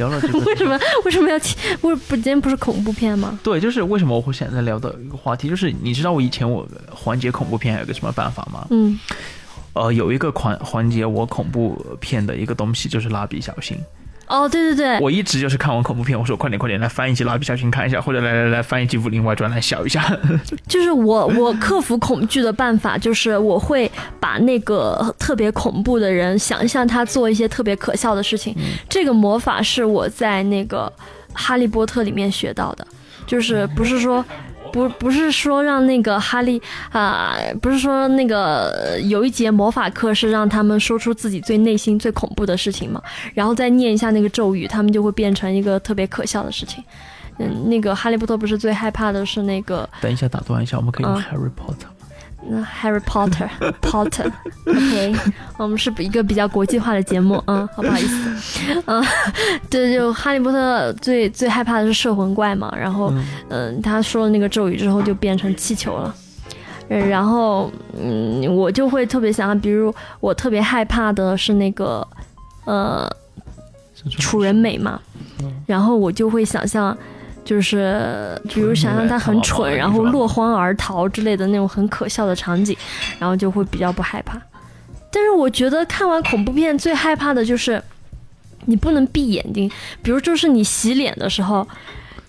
[0.00, 1.56] 聊了这个， 为什么为什么要提？
[1.80, 3.38] 不不，今天不是恐怖片吗？
[3.42, 8.66] 对，就是为什么我会现在聊的一个话题，就是你知道我以前我缓解恐怖片还有个什么办法吗？
[8.70, 8.98] 嗯，
[9.74, 13.76] 呃，有一个缓缓解我恐怖片的一个东西，就是蜡笔小新。
[14.30, 20.16] 哦，对对对，我一直就是看完恐怖片，我说快点快点来翻一集蜡笔小新看一下，或者来来来翻一集武林外传来笑一下。
[20.68, 23.90] 就是我我克服恐惧的办法，就是我会
[24.20, 28.54] 把那个特别恐怖的人想象他做一些特别可笑的事情。
[28.88, 30.90] 这个魔法是我在那个
[31.32, 32.86] 《哈利波特》里面学到的，
[33.26, 34.24] 就是不是说。
[34.72, 36.60] 不不是说让那个哈利
[36.92, 43.02] 啊、不是说那个呃有一节魔法课是让他们说出自己最内心最恐怖的事情嘛，
[43.34, 46.82] 然后再念一下那个咒语，他们就会变成一个特别可笑的事情。
[47.38, 51.99] 嗯，那个哈利波特不是最害怕的是那个等一下，打断一下，我们可以用嗯 Harry Potter 吗？
[52.42, 53.48] 那 Harry Potter
[53.82, 54.30] Potter
[54.66, 55.14] OK，
[55.58, 59.04] 我们是一个比较国际化的节目，嗯，好不好意思，嗯，
[59.68, 66.14] 对，就哈利波特最最害怕的是摄魂怪嘛，然后嗯嗯，他说了那个咒语之后就变成气球了。
[66.88, 72.04] 嗯然后，嗯，我就会特别想，比如我特别害怕的是那个，
[72.64, 73.08] 呃，
[74.18, 75.00] 楚人美嘛，
[75.66, 76.96] 然后我就会想象，
[77.50, 82.76] 就是比如想象他很蠢，然后落荒而逃之类的那种很可笑的场景，
[83.18, 84.40] 然后就会比较不害怕。
[85.10, 87.82] 但是我觉得看完恐怖片最害怕的就是
[88.66, 89.68] 你不能闭眼睛，
[90.00, 91.66] 比如就是你洗脸的时候。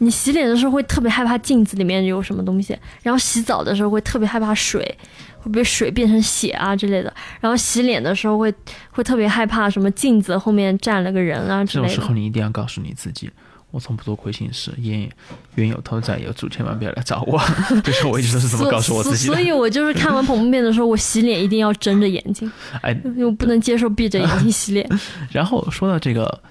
[0.03, 4.97] 你洗脸的时候会特别害怕镜子里面有什么东西，然后洗澡的时候会特别害怕水
[5.37, 8.51] 会被水变成血啊之类的，然后洗脸的时候会
[8.89, 12.15] 会特别害怕什么镜子后面站了个人啊之类的这种时候。
[12.15, 13.29] 你一定要告诉你自己，
[13.71, 15.09] 我从不做亏心事，冤
[15.55, 17.41] 冤有头债有主，千万不要来找我。
[17.83, 19.33] 就是我一直都是这么告诉我自己的。
[19.33, 24.87] 所所以我就是看完恐怖片的时候，我洗脸一定要睁着眼睛，哎，我不能接受闭着眼睛洗脸。
[25.31, 26.41] 然后说到这个，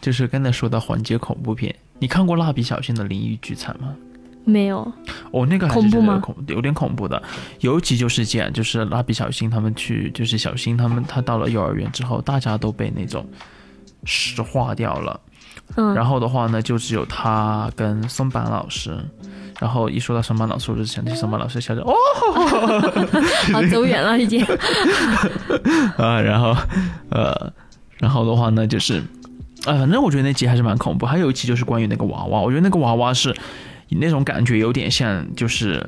[0.00, 3.94] 就是刚才说到缓解恐怖片，你看过蜡笔小新的灵异聚餐吗？
[4.44, 4.78] 没有，
[5.30, 7.22] 哦，那个还是恐怖吗恐有点恐怖的。
[7.60, 13.28] 尤其就是这样，就是蜡笔小新他们去，就是小新他们他到了幼儿园之后，大家都被那种
[14.04, 15.20] 石化掉了。
[15.76, 18.96] 嗯，然后的话呢，就只有他跟松坂老师。
[19.60, 21.92] 然后一说到松坂老师，我就想起松坂老师笑着 哦
[23.52, 24.40] 好走远了已经。
[25.98, 26.56] 啊，然后
[27.10, 27.52] 呃，
[27.98, 29.00] 然后的话呢，就是
[29.66, 31.04] 啊、反正我觉得那集还是蛮恐怖。
[31.04, 33.34] 还有一集就是关于那个娃娃，我觉得那个娃娃是
[33.88, 35.84] 那种感觉有点像，就是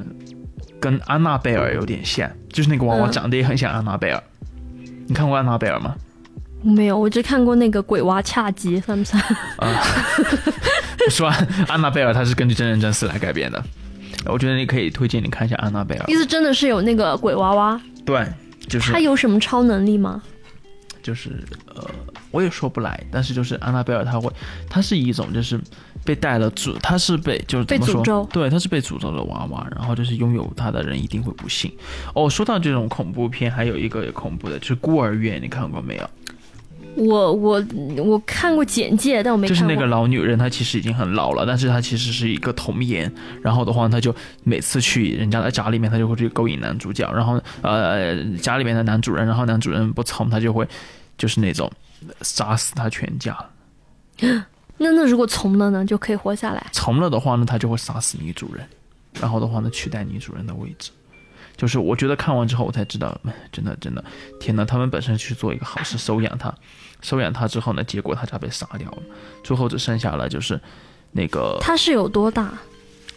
[0.80, 4.20] 跟安娜贝尔有点像，就是那个娃娃嗯长得也很像安娜贝尔。
[5.06, 5.94] 你看过安娜贝尔吗？
[6.62, 9.22] 没有，我只看过那个鬼娃恰吉，算不算？
[9.56, 9.82] 啊，
[11.10, 13.62] 说安安娜贝尔它是根据真人真事来改编的，
[14.26, 16.14] 我觉得你可以推荐你看一下安娜贝尔意。
[16.14, 18.26] 思真的是有那个鬼娃娃，对，
[18.68, 20.22] 就是他有什么超能力吗？
[21.02, 21.30] 就是
[21.74, 21.82] 呃，
[22.30, 24.30] 我也说不来，但是就是安娜贝尔他会，
[24.68, 25.58] 他是一种就是
[26.04, 31.72] 被带了诅，他是被就是怎么说被诅咒对，他是被诅咒的娃娃，然后就是拥有他的人一定会不幸。
[32.14, 36.10] 哦，说到这种恐怖片，还有一个也恐怖的，就是孤儿院，你看过没有？
[37.00, 37.64] 我我
[37.96, 39.62] 我看过简介，但我没看过。
[39.62, 43.10] 就是那个老女人，她其实已经很老了，但是她其实是一个童颜。
[43.42, 47.10] 然后的话，她就每次去人家的家里面，她就会去勾引男主角。
[47.12, 50.68] 然后呃，家里面的男主人，然后男主人不从，她就会
[51.16, 51.70] 就是那种
[52.22, 53.36] 杀死他全家。
[54.82, 56.66] 那那如果从了呢，就可以活下来。
[56.72, 58.66] 从了的话呢，他就会杀死女主人，
[59.20, 60.90] 然后的话呢，取代女主人的位置。
[61.54, 64.02] 就是我觉得看完之后，我才知道，嗯真的真的，
[64.40, 66.54] 天呐，他们本身去做一个好事，收养他，
[67.02, 69.02] 收养他之后呢，结果他家被杀掉了，
[69.42, 70.60] 最后只剩下了就是
[71.12, 72.52] 那个他是有多大？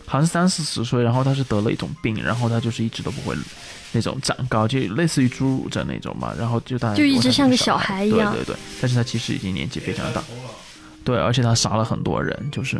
[0.06, 3.36] 好像是三四十岁，然后他是得了一种病，然后他就是一直都不会
[3.94, 10.22] 那种长高，就类似于侏儒症那种嘛，然后就大家就一直像个小小孩一样对对对，但是他其实已经年纪非常大，
[11.06, 12.80] 对，而且他杀了很多人，就是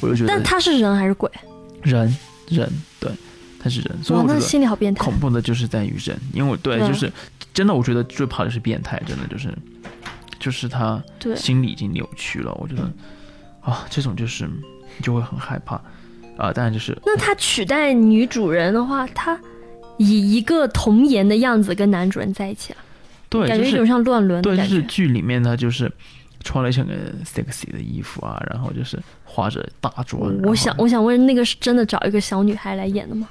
[0.00, 1.28] 我就觉得但他是人还是鬼？
[1.82, 2.16] 人
[2.48, 3.10] 人对，
[3.58, 5.18] 他是人，所以我觉得心里好变态恐。
[5.18, 7.12] 怖的就是在于人，因为我对就是
[7.52, 9.52] 真的，我觉得最怕的是变态，真的就是
[10.40, 12.90] 就是他对，心理已经扭曲了，我觉得
[13.60, 14.48] 啊，这种就是
[14.96, 15.76] 你就会很害怕
[16.36, 19.38] 啊，当然就是那他取代女主人的话，他
[19.98, 22.78] 以一个童颜的样子跟男主人在一起了，
[23.28, 24.64] 对，感觉有种像乱伦的对，就。
[24.64, 25.92] 是剧里面他就是
[26.42, 33.28] 穿了一身个 sexy 的衣服啊，然后就是化着大妆，我想，我想问，那个是真的找一个小女孩来演的吗？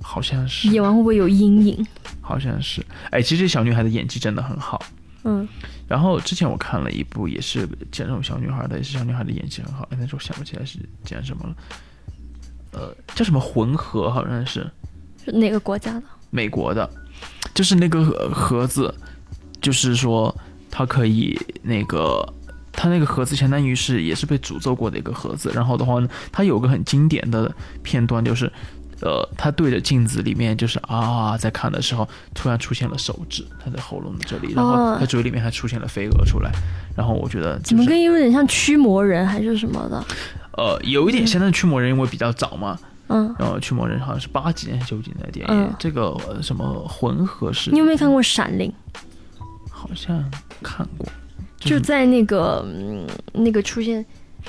[0.00, 1.86] 好像是演完会不会有阴影？
[2.20, 4.80] 好像是，哎，其实小女孩的演技真的很好。
[5.24, 5.46] 嗯，
[5.86, 11.56] 然后之前我看了一部也是讲这种小女孩的，也是小女孩的演技很好，但是我想不起来是讲什么了。
[12.72, 14.66] 呃，叫什么混合好像是
[15.24, 16.02] 是哪个国家的？
[16.30, 16.88] 美国的，
[17.54, 18.92] 就是那个盒盒子，
[19.60, 20.34] 就是说
[20.70, 22.26] 它可以那个，
[22.72, 25.52] 它那个盒子相当于是也是被诅咒过的一个盒子。
[25.54, 28.50] 然后的话呢，它有个很经典的片段，就是
[29.02, 36.50] 呃，他对着镜子里面就是啊，在看的时候，突然出现了手指，他的喉咙这里，然后哦他嘴里面还出现了飞蛾出来。
[36.96, 40.04] 然后我觉得就是怎么跟有点像驱魔人还是什么的？
[40.52, 42.78] 呃有一点现在驱魔人因为比较早嘛，
[43.08, 48.72] 嗯，然后驱魔人好像是八几年还是九几年的电影，嗯这个呃什么混合式，你有没有看过《闪灵》？
[49.70, 50.22] 好像
[50.62, 51.06] 看过，
[51.58, 54.04] 就在那个嗯那个出现，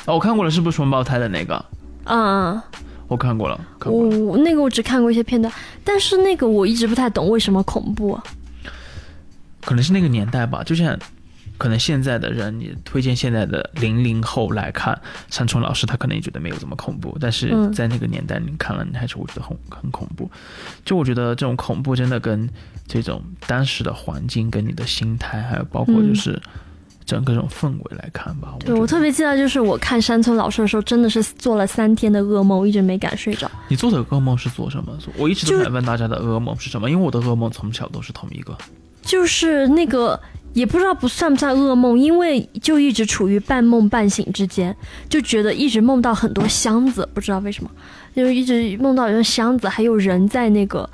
[0.05, 1.65] 哦，我看过了，是不是双胞胎的那个？
[2.03, 2.61] 嗯，
[3.07, 4.17] 我看过了，看过了。
[4.19, 8.23] 我那个我只看过一些片段，但是那个我一直不太懂为什么恐怖、啊。
[9.61, 10.97] 可能是那个年代吧，就像
[11.57, 14.99] 可能现在的人，你推荐现在的零零后来看
[15.29, 20.29] 山村老师，他可能也觉得没有这么恐怖，但是嗯在那个年代，你看了你还是会觉得很很恐怖。
[20.83, 22.49] 就我觉得这种恐怖真的跟
[22.87, 26.41] 这种当时的环境、跟你的心态，还有包括就是
[27.05, 28.53] 整个这种氛围来看吧。
[28.59, 33.49] 对我特别记得，就是我看山村老师的时候，真的是做了三天的噩梦，我一直没敢睡着。
[33.67, 34.97] 你做的噩梦是做什么？
[35.17, 38.57] 我一直都想问大家的噩梦是什么，因为我的噩梦从小都是同一个。
[39.01, 40.17] 就是那个
[40.53, 44.75] 也不知道不算不算噩梦，因为就一直处于半梦半醒之间，
[45.09, 47.69] 就觉得一直梦到很多箱子，不知道为什么，
[48.15, 50.89] 就是一直梦到有箱子，还有人在那个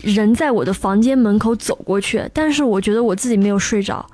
[0.00, 4.04] 人在我的房间门口走过去，但是我觉得我自己没有睡着。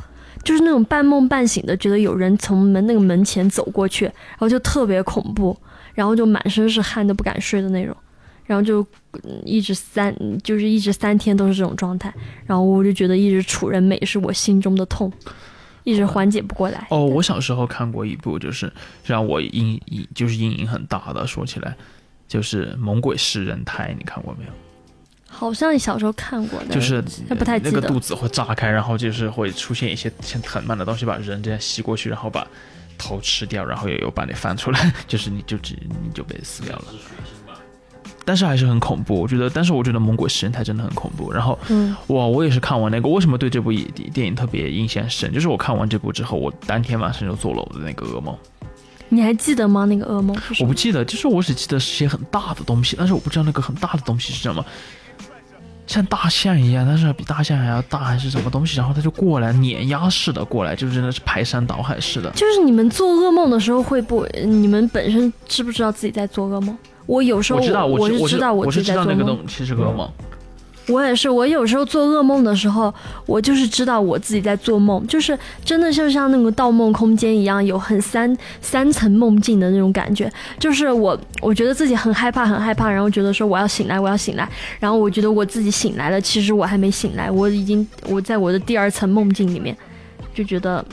[0.47, 5.55] 就是那种半梦半醒的，觉得有人从门那个门前走过去，然后就特别恐怖，
[5.93, 7.97] 然后就满身是汗都不敢睡的那种，
[8.45, 8.87] 然后就
[9.45, 12.15] 一直三就是一直三天都是这种状态，
[12.47, 15.13] 然后我就觉得一直楚人美是我心中的痛，
[15.83, 16.87] 一直缓解不过来。
[16.91, 18.73] 哦，我小时候看过一部，就是
[19.05, 21.27] 让我阴影就是阴影很大的。
[21.27, 21.77] 说起来，
[22.29, 24.51] 就是《猛鬼食人胎》，你看过没有？
[25.37, 32.47] 好像你小时候看过，的就是但不太记得那个肚子会炸开，然后就是会出现一些像藤蔓的东西，把人这样吸过去，然后把
[32.97, 36.85] 头吃掉，然后又又把你翻出来， 就是你就只你就被撕掉了。
[38.25, 41.31] 但是还是很恐怖，我觉得，但是我觉得《猛鬼食人胎》真的很恐怖。
[41.31, 45.33] 然后嗯哇，我也是看完那个，为什么对这部电电影特别印象深？
[45.33, 48.37] 就是我看完这部之后，我当天晚上就做了我的那个噩梦。
[49.09, 49.85] 你还记得吗？
[49.85, 50.37] 那个噩梦？
[50.59, 54.67] 我不记得，就是我只记得是些很大的东西，但是我不知道那个很大的东西是什么，
[55.87, 58.77] 像大象一样，但是比大象还要大，还是什么东西？
[58.77, 62.31] 然后他就过来，碾压式的过来，就真的是排山倒海似的。
[62.31, 64.27] 就是你们做噩梦的时候会不？
[64.45, 66.77] 你们本身知不知道自己在做噩梦？
[67.07, 69.19] 我有时候我知道，我是我知道我是知道己在做梦。
[69.19, 70.11] 那个东西是噩梦。
[70.89, 72.95] 我也是，我有时候做噩梦的时候，
[73.27, 80.31] 我就是知道我自己在做梦，就是真的就像那个《盗梦空间》一样，有很三三层梦境的那种感觉。
[80.61, 89.77] 就是我，我觉得自己很害怕，很害怕，然后觉得说我要醒来，我要醒来，然后我觉得我自己醒来了，其实我还没醒来，我已经我在我的第二层梦境里面，
[90.33, 90.85] 就觉得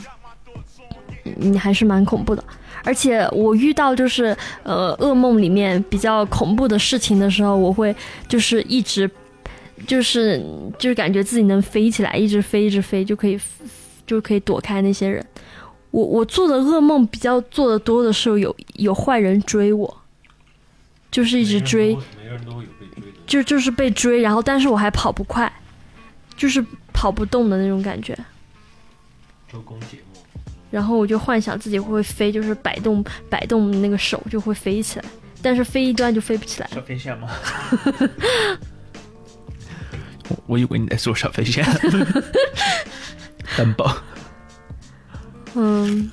[1.36, 2.42] 你还是蛮恐怖的。
[2.82, 7.94] 而且我遇到就是呃噩梦里面比较恐怖的事情的时候，我会
[8.28, 9.10] 就是一直
[9.86, 10.44] 就是
[10.78, 13.38] 就是感觉自己能飞起来，一直飞一直飞就可以
[14.06, 15.24] 就可以躲开那些人。
[15.90, 20.02] 我我做的噩梦比较做的多的时候，有有坏人追我，
[21.10, 23.18] 就是一直追，每个人都有被追的。
[23.26, 25.50] 就就是被追，然后但是我还跑不快，
[26.36, 28.12] 就是跑不动的那种感觉。
[29.50, 30.22] 周公解梦，
[30.70, 35.04] 然后我就幻想自己会飞，就是摆动摆动那个手就会飞起来，
[35.40, 36.68] 但是飞一段就飞不起来。
[36.74, 37.30] 小飞象吗？
[40.28, 41.64] 我我以为你在说小飞象。
[43.56, 43.96] 担保。
[45.54, 46.10] 嗯，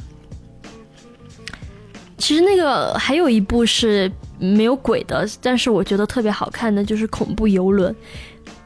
[2.17, 7.91] 其实那个还有一部是没有鬼的，但是我觉得特别好看的就是《恐怖游轮》，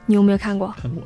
[0.05, 0.73] 你有没有看过？
[0.81, 1.01] 看过。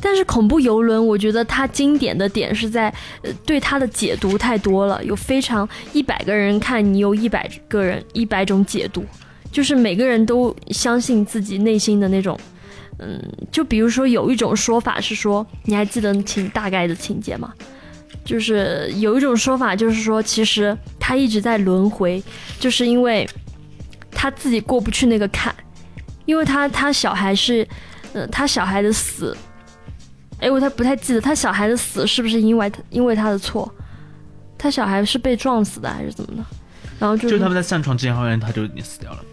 [0.00, 2.92] 但是《恐怖游轮》，我觉得它经典的点是在，
[3.22, 9.04] 呃，对它的解读太多了，有非常一百个人看你有一百个人一百种解读，
[9.50, 12.38] 就是每个人都相信自己内心的那种，
[12.98, 13.20] 嗯，
[13.50, 17.52] 就比如说有一种说法是说，你还记得情大概的情节吗？
[18.24, 22.22] 就是有一种说法，就是说，其实他一直在轮回，
[22.58, 23.28] 就是因为
[24.10, 25.54] 他自己过不去那个坎，
[26.26, 27.66] 因为他他小孩是，
[28.12, 29.34] 呃，他小孩的死，
[30.40, 33.72] 哎，我他不太记得他小孩的死是不是因为他因为他的错，
[34.58, 36.44] 他小孩是被撞死的还是怎么的？
[36.98, 39.24] 然后就就他们在上床之前，好像他就已经死掉了。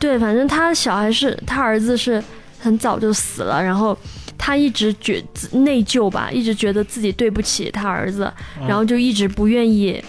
[0.00, 2.20] 对，反正他小孩是他儿子是
[2.60, 3.96] 很早就死了，然后
[4.36, 10.02] 他一直觉内疚吧，一直觉得自己对不起他儿子，嗯然后就一直不愿意，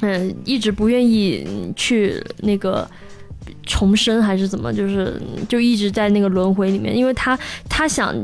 [0.00, 2.88] 嗯，一直不愿意嗯去那个
[3.66, 7.38] 重生还是怎么，就是就一直在那个轮回里面，因为他
[7.68, 8.14] 他想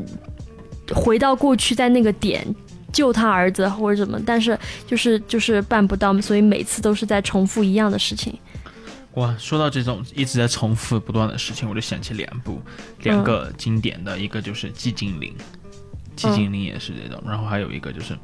[0.94, 2.46] 回到过去，在那个点。
[2.90, 8.36] 救他儿子或者怎么，但是就是就是办不到，所以每次都是在重复一样的事情。
[9.18, 12.62] 哇，说到这种一直在重复不断的事情，我就想起两部，
[13.02, 15.34] 两个经典的，一个就是《寂静岭》，
[16.20, 18.16] 寂静岭也是这种，然后还有一个就是，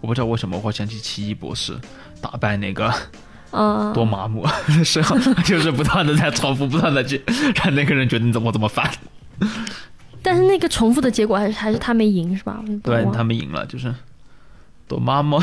[0.00, 1.78] 我不知道为什么我会想起奇异博士
[2.22, 2.90] 打败那个
[3.50, 7.22] 嗯， 多麻木的时候， 就是不断的在重复，不断的去
[7.54, 8.90] 让那个人觉得你怎么怎么烦。
[10.22, 12.62] 但是那个重复的结果还是还是他没赢是吧？
[12.82, 13.94] 对他们赢了，就是
[14.86, 15.38] 多麻木，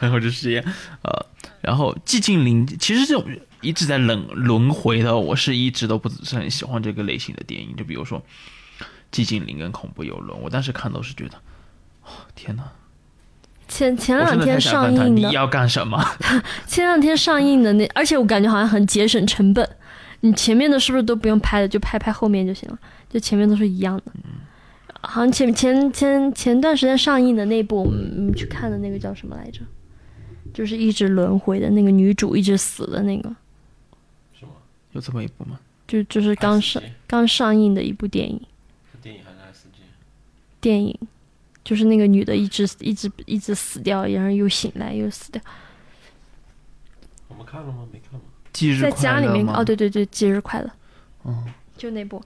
[0.00, 0.64] 然后就是这样，
[1.02, 1.26] 呃，
[1.66, 3.24] 然后寂静岭其实这种
[3.60, 8.22] 一直在轮轮回的，我是一直都不是很喜欢这个类型的电影，就比如说
[9.10, 11.36] 寂静岭跟恐怖游轮，我当时看都是觉得，
[12.04, 12.62] 哦天哪，
[13.66, 16.00] 前前两天上映的，你要干什么？
[16.68, 19.68] 前两天上映的那，而且我感觉好像很节省成本。
[20.20, 22.78] 你前面的是不是都不用拍了，就拍拍后面就行了？
[23.10, 24.12] 就前面都是一样的。
[25.02, 29.60] 好像前前前前段时间上映的那部，我们去看的那个叫什么来着？
[30.56, 33.28] 就是一直轮回的那个女主一直死的那个，
[34.32, 34.52] 是吗
[34.92, 35.60] 有这么一部吗？
[35.86, 38.40] 就就是刚上刚上映的一部电影。
[38.90, 39.82] 是电影还是 S G？
[40.58, 40.98] 电影，
[41.62, 45.42] 就是那个女的一直一直一直死掉，然后又醒来又死掉，
[47.28, 47.86] 我们看了吗？
[47.92, 48.20] 没看吗？
[48.54, 50.70] 忌日在家里面哦，对对对，忌日快乐，
[51.24, 51.44] 哦，
[51.76, 52.24] 就那部，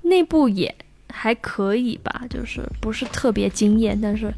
[0.00, 0.74] 那部也
[1.10, 4.32] 还可以吧，就是不是特别惊艳，但是呃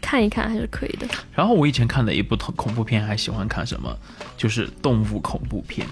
[0.00, 1.06] 看一看还是可以的。
[1.34, 3.94] 然后我以前看的一部恐恐怖片，还喜欢看什么？
[4.36, 5.86] 就是动物恐怖片。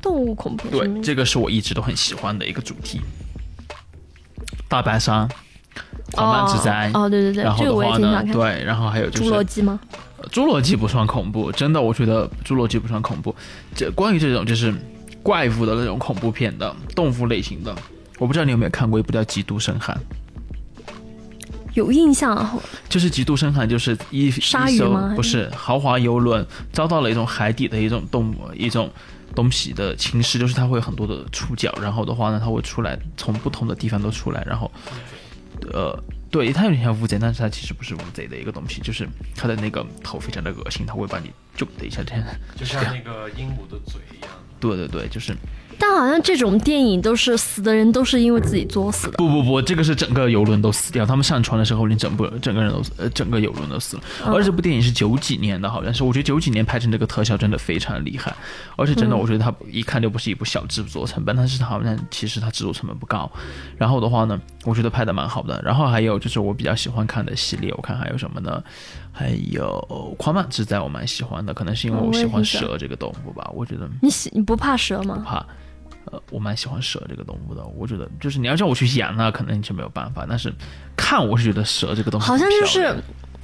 [0.00, 3.00] 动物恐怖片对，这个是我一直都很喜欢的一个主题。
[4.68, 5.28] 大白鲨、
[6.12, 8.24] 狂漫之灾，哦，哦对对对然，后的话呢。
[8.32, 9.78] 对，然后还有就侏罗纪吗？
[10.18, 13.34] 呃侏罗纪不算恐怖，真的，我觉得侏罗纪不算恐怖。
[13.74, 14.74] 这关于这种就是
[15.22, 17.74] 怪物的那种恐怖片的动物类型的，
[18.18, 19.92] 我不知道你有没有看过一部叫《极度深海》。
[21.74, 22.34] 有印象。
[22.34, 22.54] 啊，
[22.88, 25.12] 就是极度深海，就是一鲨鱼吗？
[25.14, 28.90] 不是豪华游轮遭到了一种海底的一种动物一种
[29.34, 34.70] 东西的侵蚀，就是它会有很多的触角，然后的话呢，它会出来从不同的地方都出来，然后
[35.72, 35.98] 呃，
[36.30, 42.24] 对，它有点像乌贼，但是它其实不是乌贼的一个东西，就是它的那个头非常的恶心，它会把你就的一下这样，
[42.56, 44.30] 就像那个鹦鹉的嘴一样。
[44.60, 45.34] 对对对，就是
[45.84, 49.14] 但好像这种电影都是死的人都是因为自己作死的。
[49.18, 54.02] 不不不，这个是整个游轮都死掉，他们上船的时候连整部整个人都死呃整个游轮都死了。
[54.24, 58.32] 嗯而这部电影是九几年的，好像是，我觉得九几年拍成这个特效真的非常厉害，
[58.76, 63.28] 而且真的嗯我觉得它一看就不是一部小制作成本，但是它好像其实它制作成本不高。
[63.76, 65.60] 然后的话呢，我觉得拍的蛮好的。
[65.64, 68.62] 然后还有就是我比较喜欢看的系列，我看还有什么呢？
[69.10, 69.84] 还有
[70.16, 75.16] 《狂蟒之灾》，我蛮喜欢的，可能是因为哦我喜欢挺喜欢蛇这个动物吧，我觉得你喜你不怕蛇吗？
[75.16, 75.44] 不怕。
[76.06, 80.26] 呃，我蛮喜欢蛇这个动物的，我觉得就是你要叫我去养呢，可能就没有办法。
[80.28, 80.52] 但是
[80.96, 82.94] 看我是觉得蛇这个东西好像就是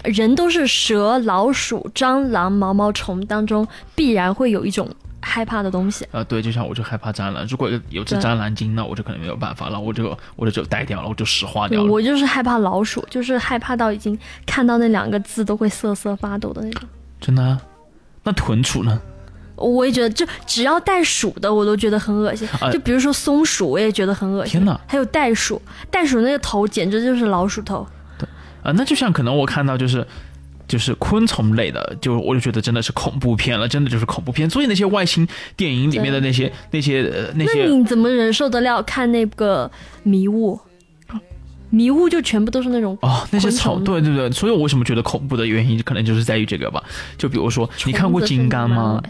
[0.04, 4.88] 人都是蛇、老鼠、蟑螂、毛毛虫当中必然会有一种
[5.20, 6.06] 害怕的东西。
[6.12, 11.92] 呃，对，就像我就害怕蟑螂，如果有有只蟑螂精，那我就可能没有办法了，我就我就就呆掉了，我就石化掉了。
[11.92, 16.88] 我就是害怕老鼠，就是害怕到已经看到那两个字都会瑟瑟发抖的那种。
[17.20, 17.60] 真的啊？
[18.22, 19.00] 那豚鼠呢？
[19.58, 22.48] 我也觉得，就只要带鼠的，我都觉得很恶心。
[22.60, 24.52] 啊就比如说松鼠，我也觉得很恶心。
[24.52, 24.80] 天哪！
[24.86, 27.86] 还有袋鼠，袋鼠那个头简直就是老鼠头。
[28.18, 28.28] 对
[28.62, 30.06] 啊、那就像可能我看到就是
[30.66, 34.48] 就是昆虫类的，就我就觉得真的是恐怖片了，真的就是恐怖片。
[34.48, 39.70] 所以那些外星电影里面的那些那些呃那那些你怎么忍受得了看那个
[40.02, 40.60] 迷雾？
[41.70, 46.82] 迷雾就全部都是那种哦，那些昆虫，虫对对对，所以我为什么觉得恐怖的原因，可能就是在于这个吧。
[47.18, 49.02] 就比如说，你看过金刚吗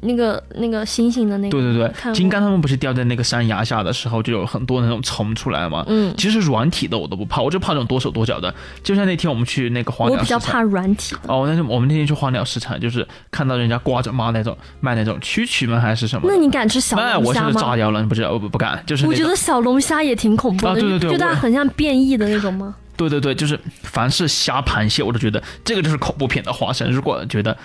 [0.00, 5.84] 那个那个星星的那个，对对对金刚他们不是掉在那个山崖下的时候，就有很多那种虫出来吗？
[5.88, 8.54] 嗯，其实软体的我都不怕，我就怕那种多手多脚的。
[8.82, 11.20] 就像那天我们去那个花我鸟市场，比较怕软体的。
[11.26, 16.28] 哦，那是我们那天去花鸟市场，就是看到人家挂着妈那种卖那种蛐蛐吗还是什么？
[16.30, 17.60] 那你敢吃小那我现龙虾吗？
[17.60, 22.74] 在炸掉了，你不知道，我不不敢，就是我觉得小龙虾也挺恐怖的，啊对对对就它很像变异的那种吗？
[22.96, 26.90] 对对对，就是凡是虾、螃蟹，我都觉得这个就是恐怖片的化身。
[26.90, 27.56] 如果觉得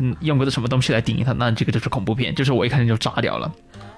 [0.00, 3.50] 嗯用个什么东西来定义它，那这个就是恐怖片，就是我一看见就炸掉了。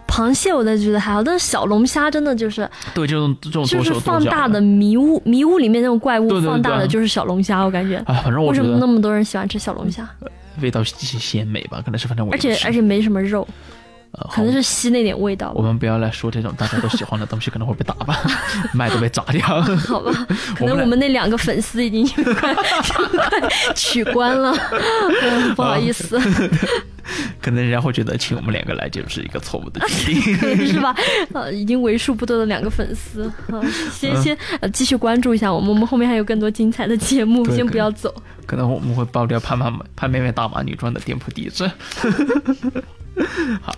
[0.07, 7.97] 螃蟹我倒觉得还好，但是小龙虾真的就是对，这种这种就是放大的迷雾，迷雾里面那种怪物放大的就是小龙虾，我感觉。
[7.99, 10.07] 啊，反正我觉为什么那么多人喜欢吃小龙虾？
[10.61, 13.49] 味道鲜美吧，可能是反正我而且而且没什么肉，
[14.13, 15.55] 呃，可能是吸那点味道吧。
[15.57, 18.21] 我们不要来说这种大家都喜欢的东西，可能会被打吧，
[18.75, 19.41] 麦都被砸掉。
[19.43, 24.53] 好吧， 可能我们那两个粉丝已经快 快取关了，
[25.23, 26.21] 嗯不好意思，
[27.41, 30.67] 可能人家会觉得请我们两个来就是一个错误的决定。
[30.67, 30.95] 是吧？
[31.33, 33.61] 呃，已经为数不多的两个粉丝，啊，
[33.91, 38.15] 先先呃继续关注一下我们，我们后面还有更多精彩的节目，先不要走。
[38.45, 41.71] 可能我们会爆料潘妈妈潘妹妹大码女装的店铺地址。
[43.61, 43.75] 好，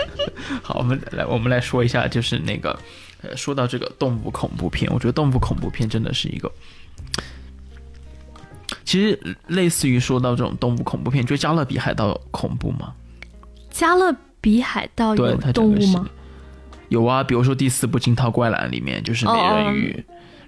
[0.62, 2.78] 好，我们来我们来说一下，就是那个
[3.22, 6.50] 呃，说到这个动物恐怖片，我觉得动物恐怖片真的是一个。
[8.84, 12.92] 其实类似于说到这种动物恐怖片，你觉得《加勒比海盗》恐怖吗？
[13.70, 16.08] 加勒比海盗有动物吗？
[16.88, 20.04] 有啊，比如说第四部《惊涛怪澜》里面就是美人鱼，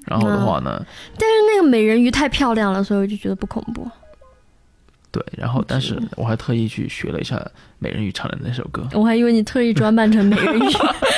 [0.07, 0.85] 然后的话呢，
[1.19, 3.89] 但是那个美人鱼太漂亮了，所以我就觉得不恐怖。
[5.15, 7.41] 对，然后但是我还特意去学了一下
[7.79, 10.63] 美人鱼唱的那首歌，我还以为你特意装扮成美人鱼，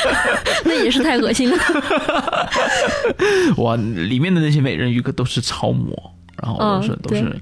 [0.66, 1.56] 那也是太恶心了。
[3.56, 5.96] 哇，里面的那些美人鱼可都是超模，
[6.42, 7.40] 然后都是、嗯都是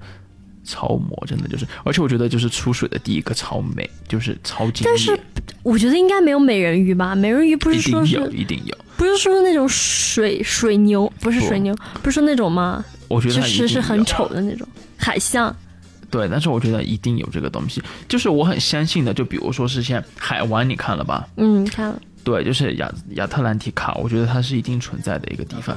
[0.62, 5.18] 超模，真的就是，而且我觉得就是出水的第一个超美，就是超级但是，
[5.64, 7.16] 我觉得应该没有美人鱼吧？
[7.16, 12.84] 美人鱼不一是说定有，是一定有，不是说那种水水牛，不是水牛，不是说那种吗？
[13.08, 15.54] 我觉得其它一定有实是很丑的那种海象。
[16.14, 21.26] 对，但是我觉得一定有这个东西，就是我很相信的，就比如说是像海湾，你看了吧？
[21.38, 25.76] 嗯，看了，对，就是亚亚特兰蒂卡，我觉得它是一定存在的一个地方。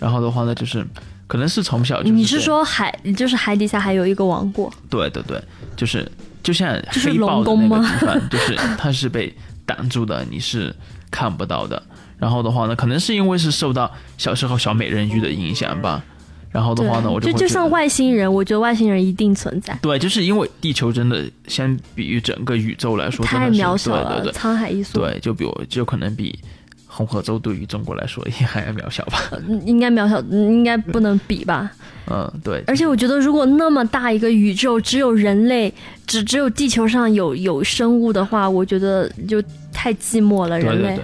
[0.00, 0.84] 然后的话呢，就是
[1.28, 4.68] 可能是从小就是你是说海，就是海底下还有一个王国？
[4.90, 5.40] 对对对，
[5.76, 6.10] 就是
[6.42, 9.32] 就像就是黑豹的龙宫吗那个地方，就是 它是被
[9.64, 10.74] 挡住的，你是
[11.08, 11.80] 看不到的。
[12.18, 16.02] 然后的话呢，可能是因为是受到小时候小美人鱼的影响吧。
[16.50, 24.98] 然后的话呢，我对，就就像外星人，我觉得外星人一定存在，对，就是因为地球真的相比于整个宇宙来说，真太渺小了，对对对沧海一粟。
[24.98, 26.38] 对，就比我就可能比
[26.86, 29.22] 红河州对于中国来说也还要渺小吧。
[29.46, 31.70] 嗯 应该渺小，嗯应该不能比吧？
[32.10, 35.72] 嗯，对，而且我觉得，如果那么大一个宇宙，只有人类，
[36.06, 40.98] 只只有地球上有有生物的话，我觉得就太寂寞了，人类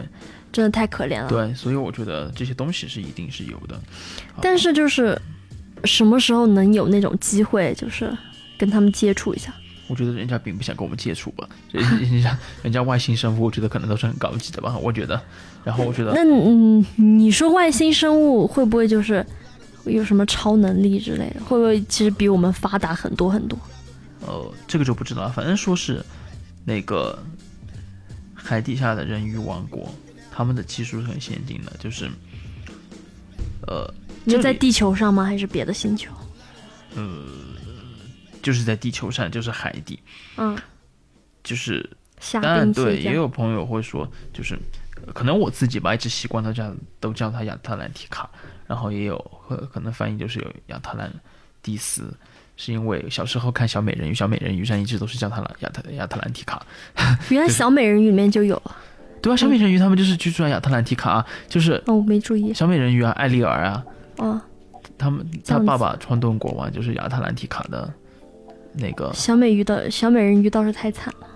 [0.50, 1.28] 真的太可怜了。
[1.28, 3.78] 对，所以我觉得这些东西是一定是有的。
[4.40, 5.20] 但是就是
[5.84, 8.16] 什么时候能有那种机会，就是
[8.58, 9.54] 跟他们接触一下？
[9.86, 15.20] 我觉得人家并不想跟我们接触吧，人 人家人家外星生物，我觉得可能都是很高级的吧，我觉得。
[15.62, 19.24] 然后我觉得那嗯，你说外星生物会不会就是
[19.84, 21.40] 有什么超能力之类的？
[21.44, 23.58] 会不会其实比我们发达很多很多？
[24.26, 26.02] 呃，这个就不知道了，反正说是
[26.64, 27.18] 那个
[28.34, 29.94] 海底下的人鱼王国，
[30.30, 32.10] 他们的技术是很先进的，就是
[33.66, 33.92] 呃，
[34.24, 35.24] 你是在地球上吗？
[35.24, 36.10] 还是别的星球？
[38.42, 39.98] 就是在地球上，就是海底，
[40.36, 40.54] 嗯，
[41.42, 41.88] 就是
[42.20, 42.98] 下当然对。
[42.98, 44.54] 也有朋友会说，就是
[45.06, 46.70] 呃可能我自己吧，一直习惯都叫
[47.00, 48.28] 都叫它亚特兰提卡，
[48.66, 49.16] 然后也有
[49.48, 51.10] 可可能翻译就是有亚特兰
[51.62, 52.14] 蒂斯，
[52.58, 56.62] 是因为小时候看小美人鱼，小美人鱼上一直都是叫它亚特亚特兰提卡。
[57.30, 58.76] 原来小美人鱼里面就有啊！
[59.22, 62.52] 对啊，小美人鱼他们就是居住在亚特兰提卡啊，就是哦，我没注意。
[62.52, 63.82] 小美人鱼啊，艾丽尔啊，
[64.18, 64.40] 哦，
[64.96, 67.92] 他们他爸爸川顿国王就是亚特兰提卡的
[68.72, 71.28] 那个小美鱼的小美人鱼倒是太惨了。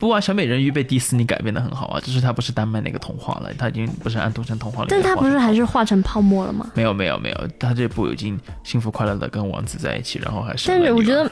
[0.00, 6.70] 不啊，小美人鱼被迪士尼改编的很好啊，就是它不是丹麦那个童话了，它已经不是安徒生童话了但它不是还是化成泡沫了吗？
[6.74, 10.68] 没有没有没有，他这部已经幸福快乐的跟王子在一起，然后还是。
[10.68, 11.30] 但是我觉得，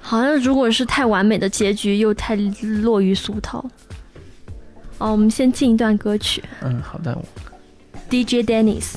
[0.00, 2.34] 好像如果是太完美的结局，又太
[2.82, 3.64] 落于俗套。
[4.98, 7.16] 哦，我们先进一段歌曲嗯，好的
[8.10, 8.96] ，，DJ Dennis。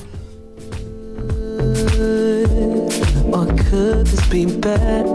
[1.80, 5.06] Or could this be bad?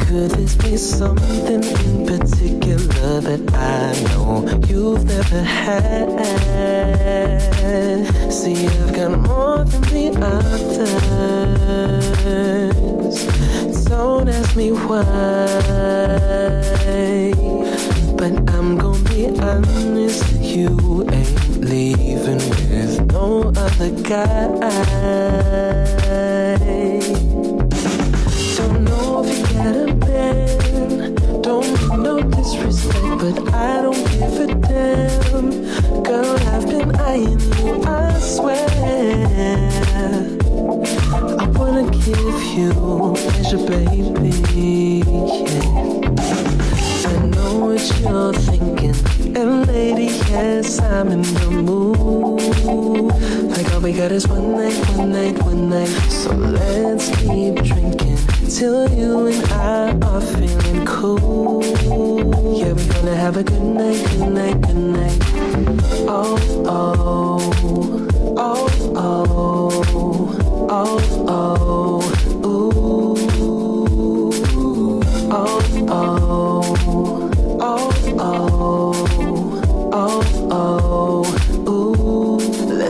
[0.00, 6.08] Could this be something in particular that I know you've never had?
[8.32, 10.84] See, I've got more than the others.
[13.84, 16.00] Don't ask me why.
[18.20, 22.36] But I'm gonna be honest, you ain't leaving
[22.68, 24.46] with no other guy.
[28.58, 34.38] Don't know if you got a man, don't mean no disrespect, but I don't give
[34.38, 36.02] a damn.
[36.02, 38.66] Girl, I've been eyeing you, I swear.
[41.40, 42.70] I wanna give you
[43.14, 44.30] pleasure, baby.
[44.52, 46.49] Yeah.
[47.70, 48.96] What you're thinking.
[49.36, 52.40] And lady, yes, I'm in the mood.
[53.56, 55.86] Like all we got is one night, one night, one night.
[56.10, 58.18] So let's keep drinking
[58.48, 61.62] till you and I are feeling cool.
[62.58, 65.22] Yeah, we're gonna have a good night, good night, good night.
[66.08, 67.38] Oh, oh,
[68.36, 69.46] oh, oh,
[70.68, 70.98] oh,
[71.28, 72.02] oh,
[72.44, 72.90] ooh.
[75.32, 75.79] Oh, oh,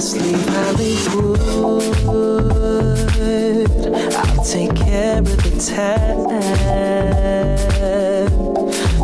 [0.01, 1.85] Let's Hollywood.
[4.17, 6.17] I'll take care of the tab.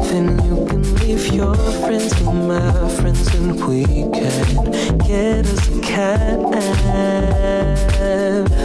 [0.06, 5.80] Then you can leave your friends with my friends, and we can get us a
[5.82, 6.40] cab.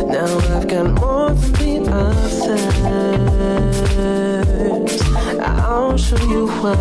[0.08, 1.92] Now I've got more than the
[3.28, 4.41] others.
[5.72, 6.76] I'll show you why.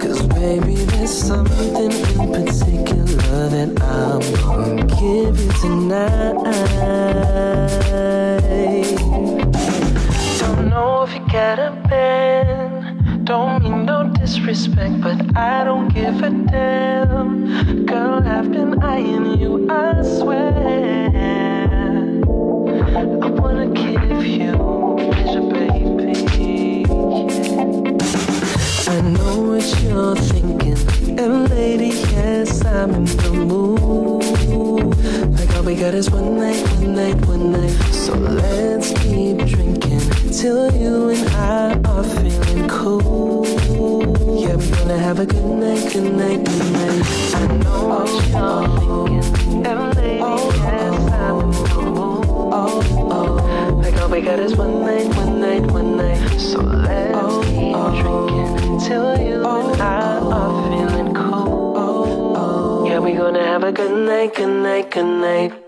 [0.00, 6.34] Cause baby, there's something in particular that I'm gonna give you tonight.
[10.38, 13.24] Don't know if you get a pen.
[13.24, 17.86] Don't mean no disrespect, but I don't give a damn.
[17.86, 21.42] Girl, I've been eyeing you, I swear.
[23.24, 23.81] I wanna
[35.92, 37.76] Like all we got is one night, one night, one night.
[37.92, 40.00] So let's keep drinking
[40.32, 43.46] till you and I are feeling cool.
[44.40, 47.04] Yeah, we're gonna have a good night, good night, good night.
[47.34, 52.24] I know what you're thinking, and lady, yes, I'm in the mood.
[52.54, 52.80] Oh,
[53.12, 56.40] oh, like all we got is one night, one night, one night.
[56.40, 62.86] So let's keep drinking till you and I are feeling cool.
[62.88, 65.61] Yeah, we're gonna have a good night, good night, good night.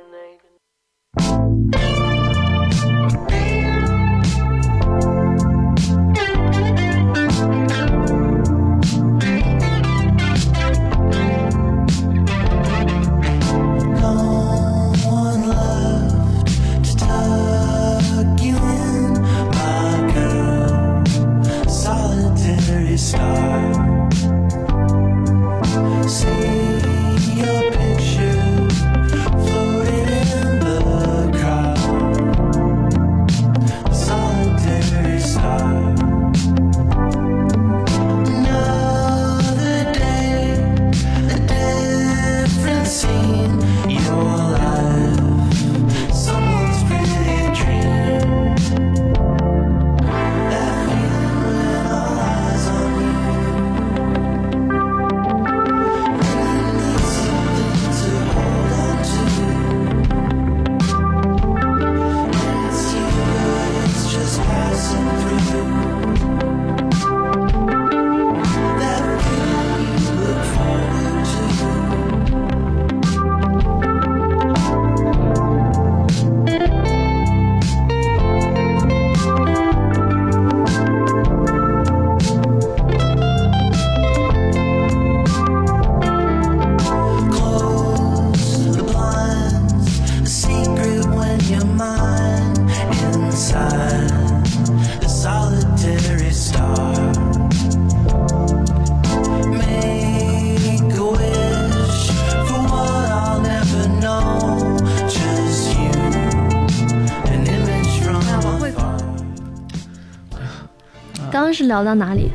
[111.64, 112.30] 是聊到哪里？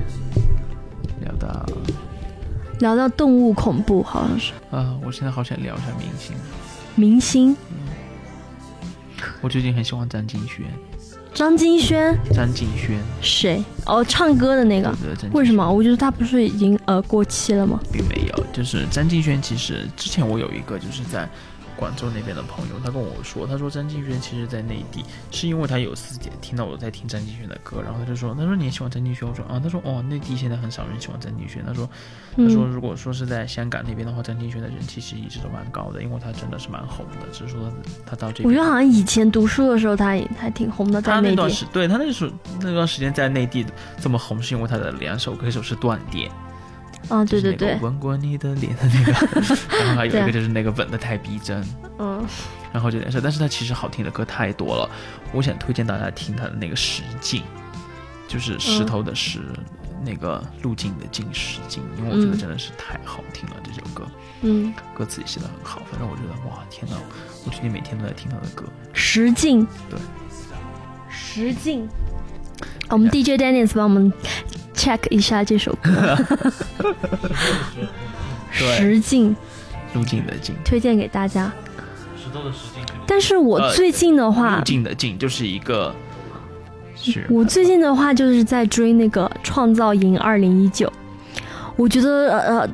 [1.22, 1.66] 聊到
[2.80, 6.36] 聊到动物恐怖，好像是啊，我现在好想聊一下明星。
[6.96, 7.56] 明星
[9.42, 10.66] 我最近很喜欢张敬轩，
[11.32, 13.64] 张敬轩，张敬轩，谁？
[13.86, 14.92] 哦，唱歌的那个
[15.32, 15.72] 为什么？
[15.72, 17.80] 我觉得他不是已经呃过期了吗？
[17.94, 19.40] 并没有，就是张敬轩。
[19.40, 21.30] 其实之前我有一个就是在
[21.80, 31.90] 广州那边的朋友，他跟我说，他说张敬轩其实在内地是因为他有次听到我在听张敬轩的歌，然后他就说，他说你也喜欢张敬轩，我说啊，他说哦，内地现在很少人喜欢张敬轩，他说
[32.36, 37.72] 他说嗯，如果说是在香港那边的话，张敬轩的人气其实一直都蛮高的，因为他真的是蛮红的，只是说
[38.06, 41.36] 他到这边，我觉得好像以前读书的时候他也还挺红的，在内地。
[41.36, 43.66] 他那段时对他那时候那段时间在内地
[44.02, 46.30] 这么红，是因为他的两首歌，一首是《断点》。
[47.08, 49.12] 啊，对对对，那个吻过你的脸的那个，
[49.80, 51.64] 然后还有一个就是那个吻的太逼真，
[51.98, 52.26] 嗯，
[52.74, 54.90] 然后这件事，但是他其实好听的歌太多了，
[55.32, 57.42] 我想推荐大家听他的那个《石径》，
[58.28, 59.40] 就是石头的石，
[60.06, 64.06] 那个路径的径，石径，因为我觉得嗯真的是太好听了，这首歌。
[64.42, 66.96] 嗯，歌词也写的很好，反正我觉得哇天呐，
[67.46, 68.66] 我最近每天都在听他的歌。
[68.94, 70.00] 石径，对，
[71.10, 71.88] 实境。
[72.90, 74.12] 我们 DJ Dennis 帮我们
[74.76, 75.92] check 一下这首歌，
[78.58, 78.78] 对。
[78.78, 79.36] 实境
[79.94, 81.52] 路径的径，推荐给大家。
[82.18, 85.94] 石头的石径但是我呃最近的话路，径的径就是一个
[86.96, 90.88] 是我最近的话就是在追那个《创造营二零一九》，
[91.76, 92.70] 我觉得呃呃，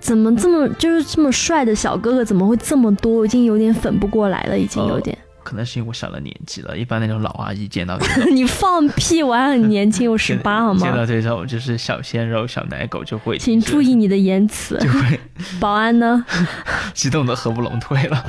[0.00, 3.18] 怎么这么就是这么帅的小哥哥怎么会这么多？
[3.18, 5.16] 我已经有点粉不过来了，已经有点。
[5.48, 7.98] 可能是因为我上了年纪了，一般那种老阿姨见到
[8.30, 9.22] 你放屁！
[9.22, 11.06] 我还很年轻，我十八好吗见到吗？
[11.06, 14.76] 这种就是小鲜肉、小奶狗就会请注意你的言辞。
[14.78, 15.18] 就会
[15.58, 16.22] 保安呢？
[16.92, 18.26] 激动的合不拢腿了。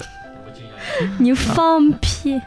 [1.17, 2.39] 你放屁！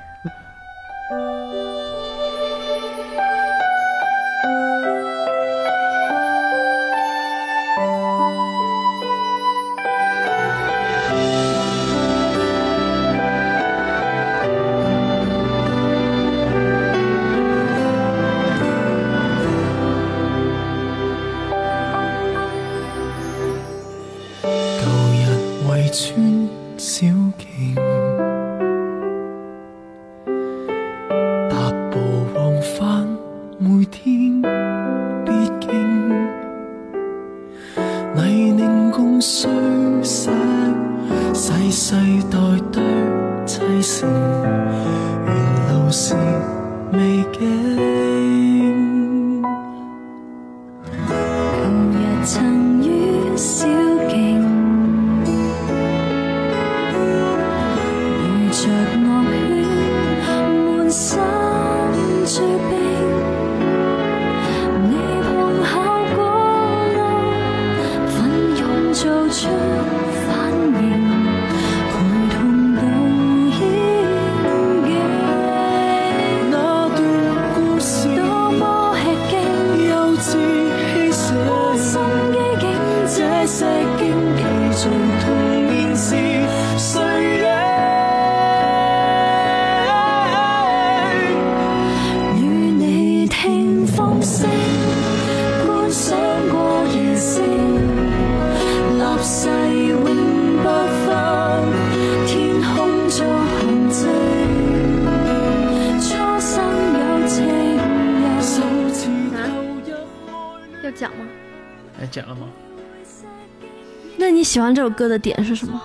[114.53, 115.81] 喜欢这首歌的点是什么？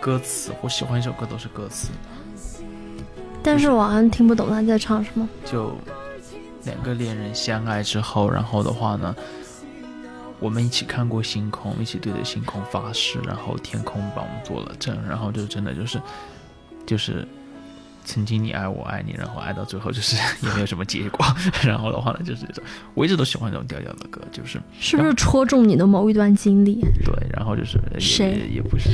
[0.00, 1.90] 歌词，我喜欢一首歌都是歌词，
[3.40, 5.28] 但是我好像听不懂他在唱什么。
[5.44, 5.72] 就
[6.64, 9.14] 两个恋人相爱之后，然后的话呢，
[10.40, 16.02] 我们一起看过星空，一起对着星空发誓，然后天空帮我们做了证，然后就真的就是
[16.84, 17.24] 就是
[18.04, 21.24] 曾经你爱我爱你，然后爱到最后就是 也没有什么结果，
[21.62, 26.80] 然后的话呢就是这种，我一直都喜欢这种调调的歌，就是是不是戳中你的某一段经历？
[27.04, 28.90] 对，然后就是谁也也不是，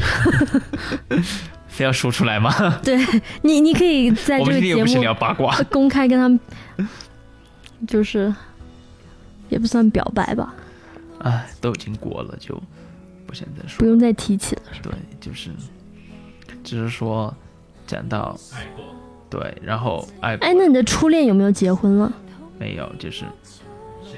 [1.68, 2.52] 非要说出来吗？
[2.84, 2.98] 对
[3.42, 6.40] 你，你可以在这个节目八卦，公开跟他们，
[7.86, 8.34] 就是
[9.48, 10.54] 也不算表白吧，
[11.20, 12.60] 哎，都已经过了，就
[13.26, 13.86] 不想再说不。
[13.86, 14.62] 用再提起了。
[14.82, 15.50] 对，就是，
[16.62, 17.34] 只是说
[17.88, 18.38] 讲到
[19.28, 22.12] 对，然后爱过哎，那你的初恋有没有结婚了？
[22.58, 23.24] 没有，就是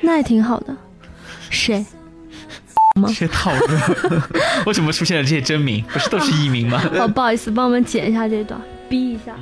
[0.02, 0.76] 那也挺好的。
[1.48, 1.84] 谁？
[3.06, 3.66] 这些套路，
[4.66, 5.82] 为什么出现了这些真名？
[5.84, 6.82] 不是都是艺名吗？
[6.98, 9.34] 哦，不好意思，帮我们剪一下这段，逼一下。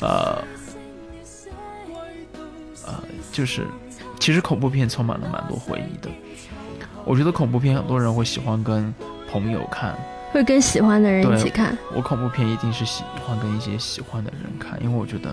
[0.00, 0.44] 呃，
[2.84, 3.02] 呃，
[3.32, 3.62] 就是
[4.18, 6.10] 其实恐怖片充满了蛮多回忆的。
[7.04, 8.92] 我觉得恐怖片很多人会喜欢跟
[9.30, 9.96] 朋友看，
[10.34, 15.32] 会跟喜欢的人一起看，我恐怖片一定是喜欢跟一些喜欢的人看，因为我觉得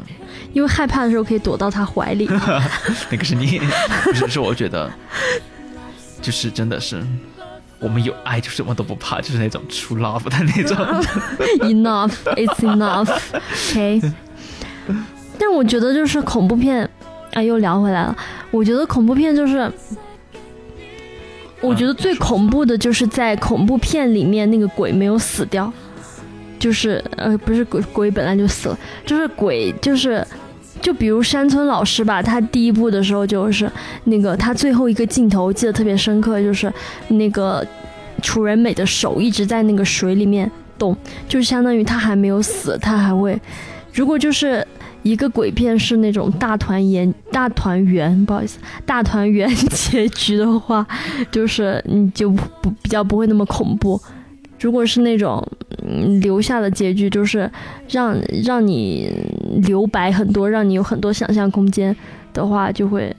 [0.53, 2.29] 因为害怕的时候可以躲到他怀里。
[3.09, 3.59] 那个是你，
[4.03, 4.91] 不是是我觉得，
[6.21, 7.03] 就是真的是
[7.79, 10.77] 我们有爱就什么都不怕，就是那种 true love 的那种。
[11.67, 13.11] enough, it's enough.
[13.71, 14.13] OK。
[15.39, 16.87] 但我觉得就是恐怖片，
[17.33, 18.15] 啊，又聊回来了。
[18.51, 19.71] 我觉得恐怖片就是，
[21.61, 25.71] 我觉得最恐怖的就是在恐怖片里面那个鬼没有死掉，
[26.59, 30.25] 就是呃，不是鬼，鬼本来就死了，就是鬼就是。
[30.81, 33.71] 就比如山村老师吧，他第一部的时候就是
[34.05, 36.73] 那个他最后一个镜头，记得特别深刻，就是
[37.09, 37.63] 那个
[38.23, 40.49] 楚人美的手一直在那个水里面
[40.79, 40.97] 动，
[41.27, 43.39] 就相当于他还没有死，他还会，
[43.93, 44.65] 如果就是
[45.03, 50.85] 一个鬼片是那种大团圆、大团圆，不好意思，大团圆结局的话，
[51.31, 53.99] 就是你就不比较不会那么恐怖。
[54.59, 55.43] 如果是那种
[55.83, 57.49] 嗯留下的结局，就是
[57.89, 59.11] 让让你
[59.63, 61.95] 留白很多，让你有很多想象空间
[62.31, 63.15] 的话，就会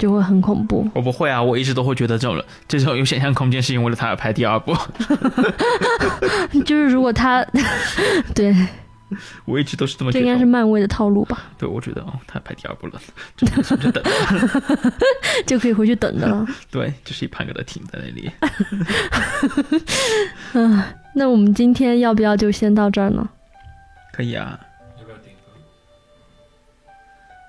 [0.00, 0.84] 就会很恐怖。
[0.94, 4.74] 我不会啊，我一直都会觉得这种这种有想象空间，是因为他要拍第二部。
[6.66, 7.46] 就是如果他
[8.34, 8.52] 对，
[9.44, 10.24] 我一直都是这么觉得。
[10.24, 13.00] 这应该是漫威的套路吧，对，我觉得哦，他拍第二部了，
[13.36, 13.46] 就
[13.76, 14.02] 就等。
[15.46, 16.46] 就可以回去等的了。
[16.70, 18.30] 对，就是一盘给他停在那里。
[20.52, 20.82] 嗯，
[21.14, 23.28] 那我们今天要不要就先到这儿呢？
[24.12, 24.58] 可以啊，
[24.98, 25.32] 要不要停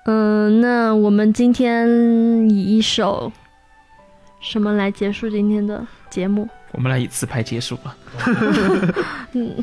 [0.06, 1.88] 嗯，那我们今天
[2.48, 3.30] 以一首
[4.40, 6.48] 什么来结束今天的节目？
[6.72, 7.96] 我们来以自拍结束吧。
[9.32, 9.54] 嗯，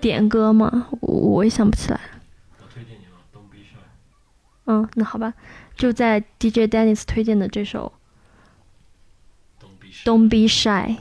[0.00, 0.88] 点歌吗？
[1.00, 2.00] 我我也想不起来。
[4.66, 5.34] 嗯，那好吧，
[5.76, 7.92] 就在 DJ Dennis 推荐的这首
[10.06, 10.96] 《Don't Be Shy》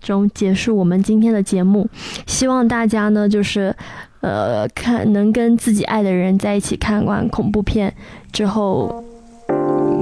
[0.00, 1.88] 中结束我们今天的节目。
[2.26, 3.74] 希望大家呢，就是
[4.20, 7.94] 呃，看能跟自己爱的人在一起看完恐怖片
[8.32, 9.04] 之后，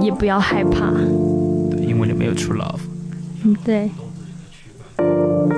[0.00, 0.92] 也不要害怕。
[1.70, 2.80] 对，因为你没有 true love。
[3.44, 3.90] 嗯，对，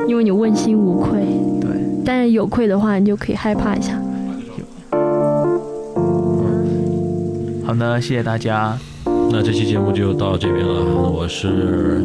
[0.09, 1.21] 因为你问心无愧。
[1.61, 1.71] 对，
[2.05, 4.01] 但是有愧的话，你就可以害怕一下。
[7.65, 8.79] 好的，谢谢大家。
[9.31, 11.11] 那这期节目就到这边了。
[11.11, 12.05] 我是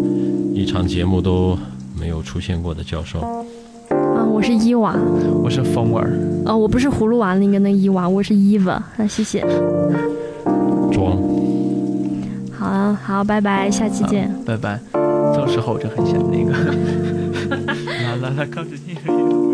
[0.54, 1.58] 一场节目都
[2.00, 3.20] 没有出现过的教授。
[3.20, 4.96] 啊，我是伊娃。
[5.44, 6.10] 我是风儿，
[6.46, 8.82] 哦，我不是葫芦娃那个那个伊娃，我是伊娃。
[8.98, 9.42] 那谢谢。
[10.92, 11.18] 装。
[12.52, 14.34] 好啊，好，拜拜，下期见。
[14.46, 14.80] 拜拜。
[14.94, 16.52] 到时候我就很想那个，
[17.86, 19.49] 来来来，靠着你。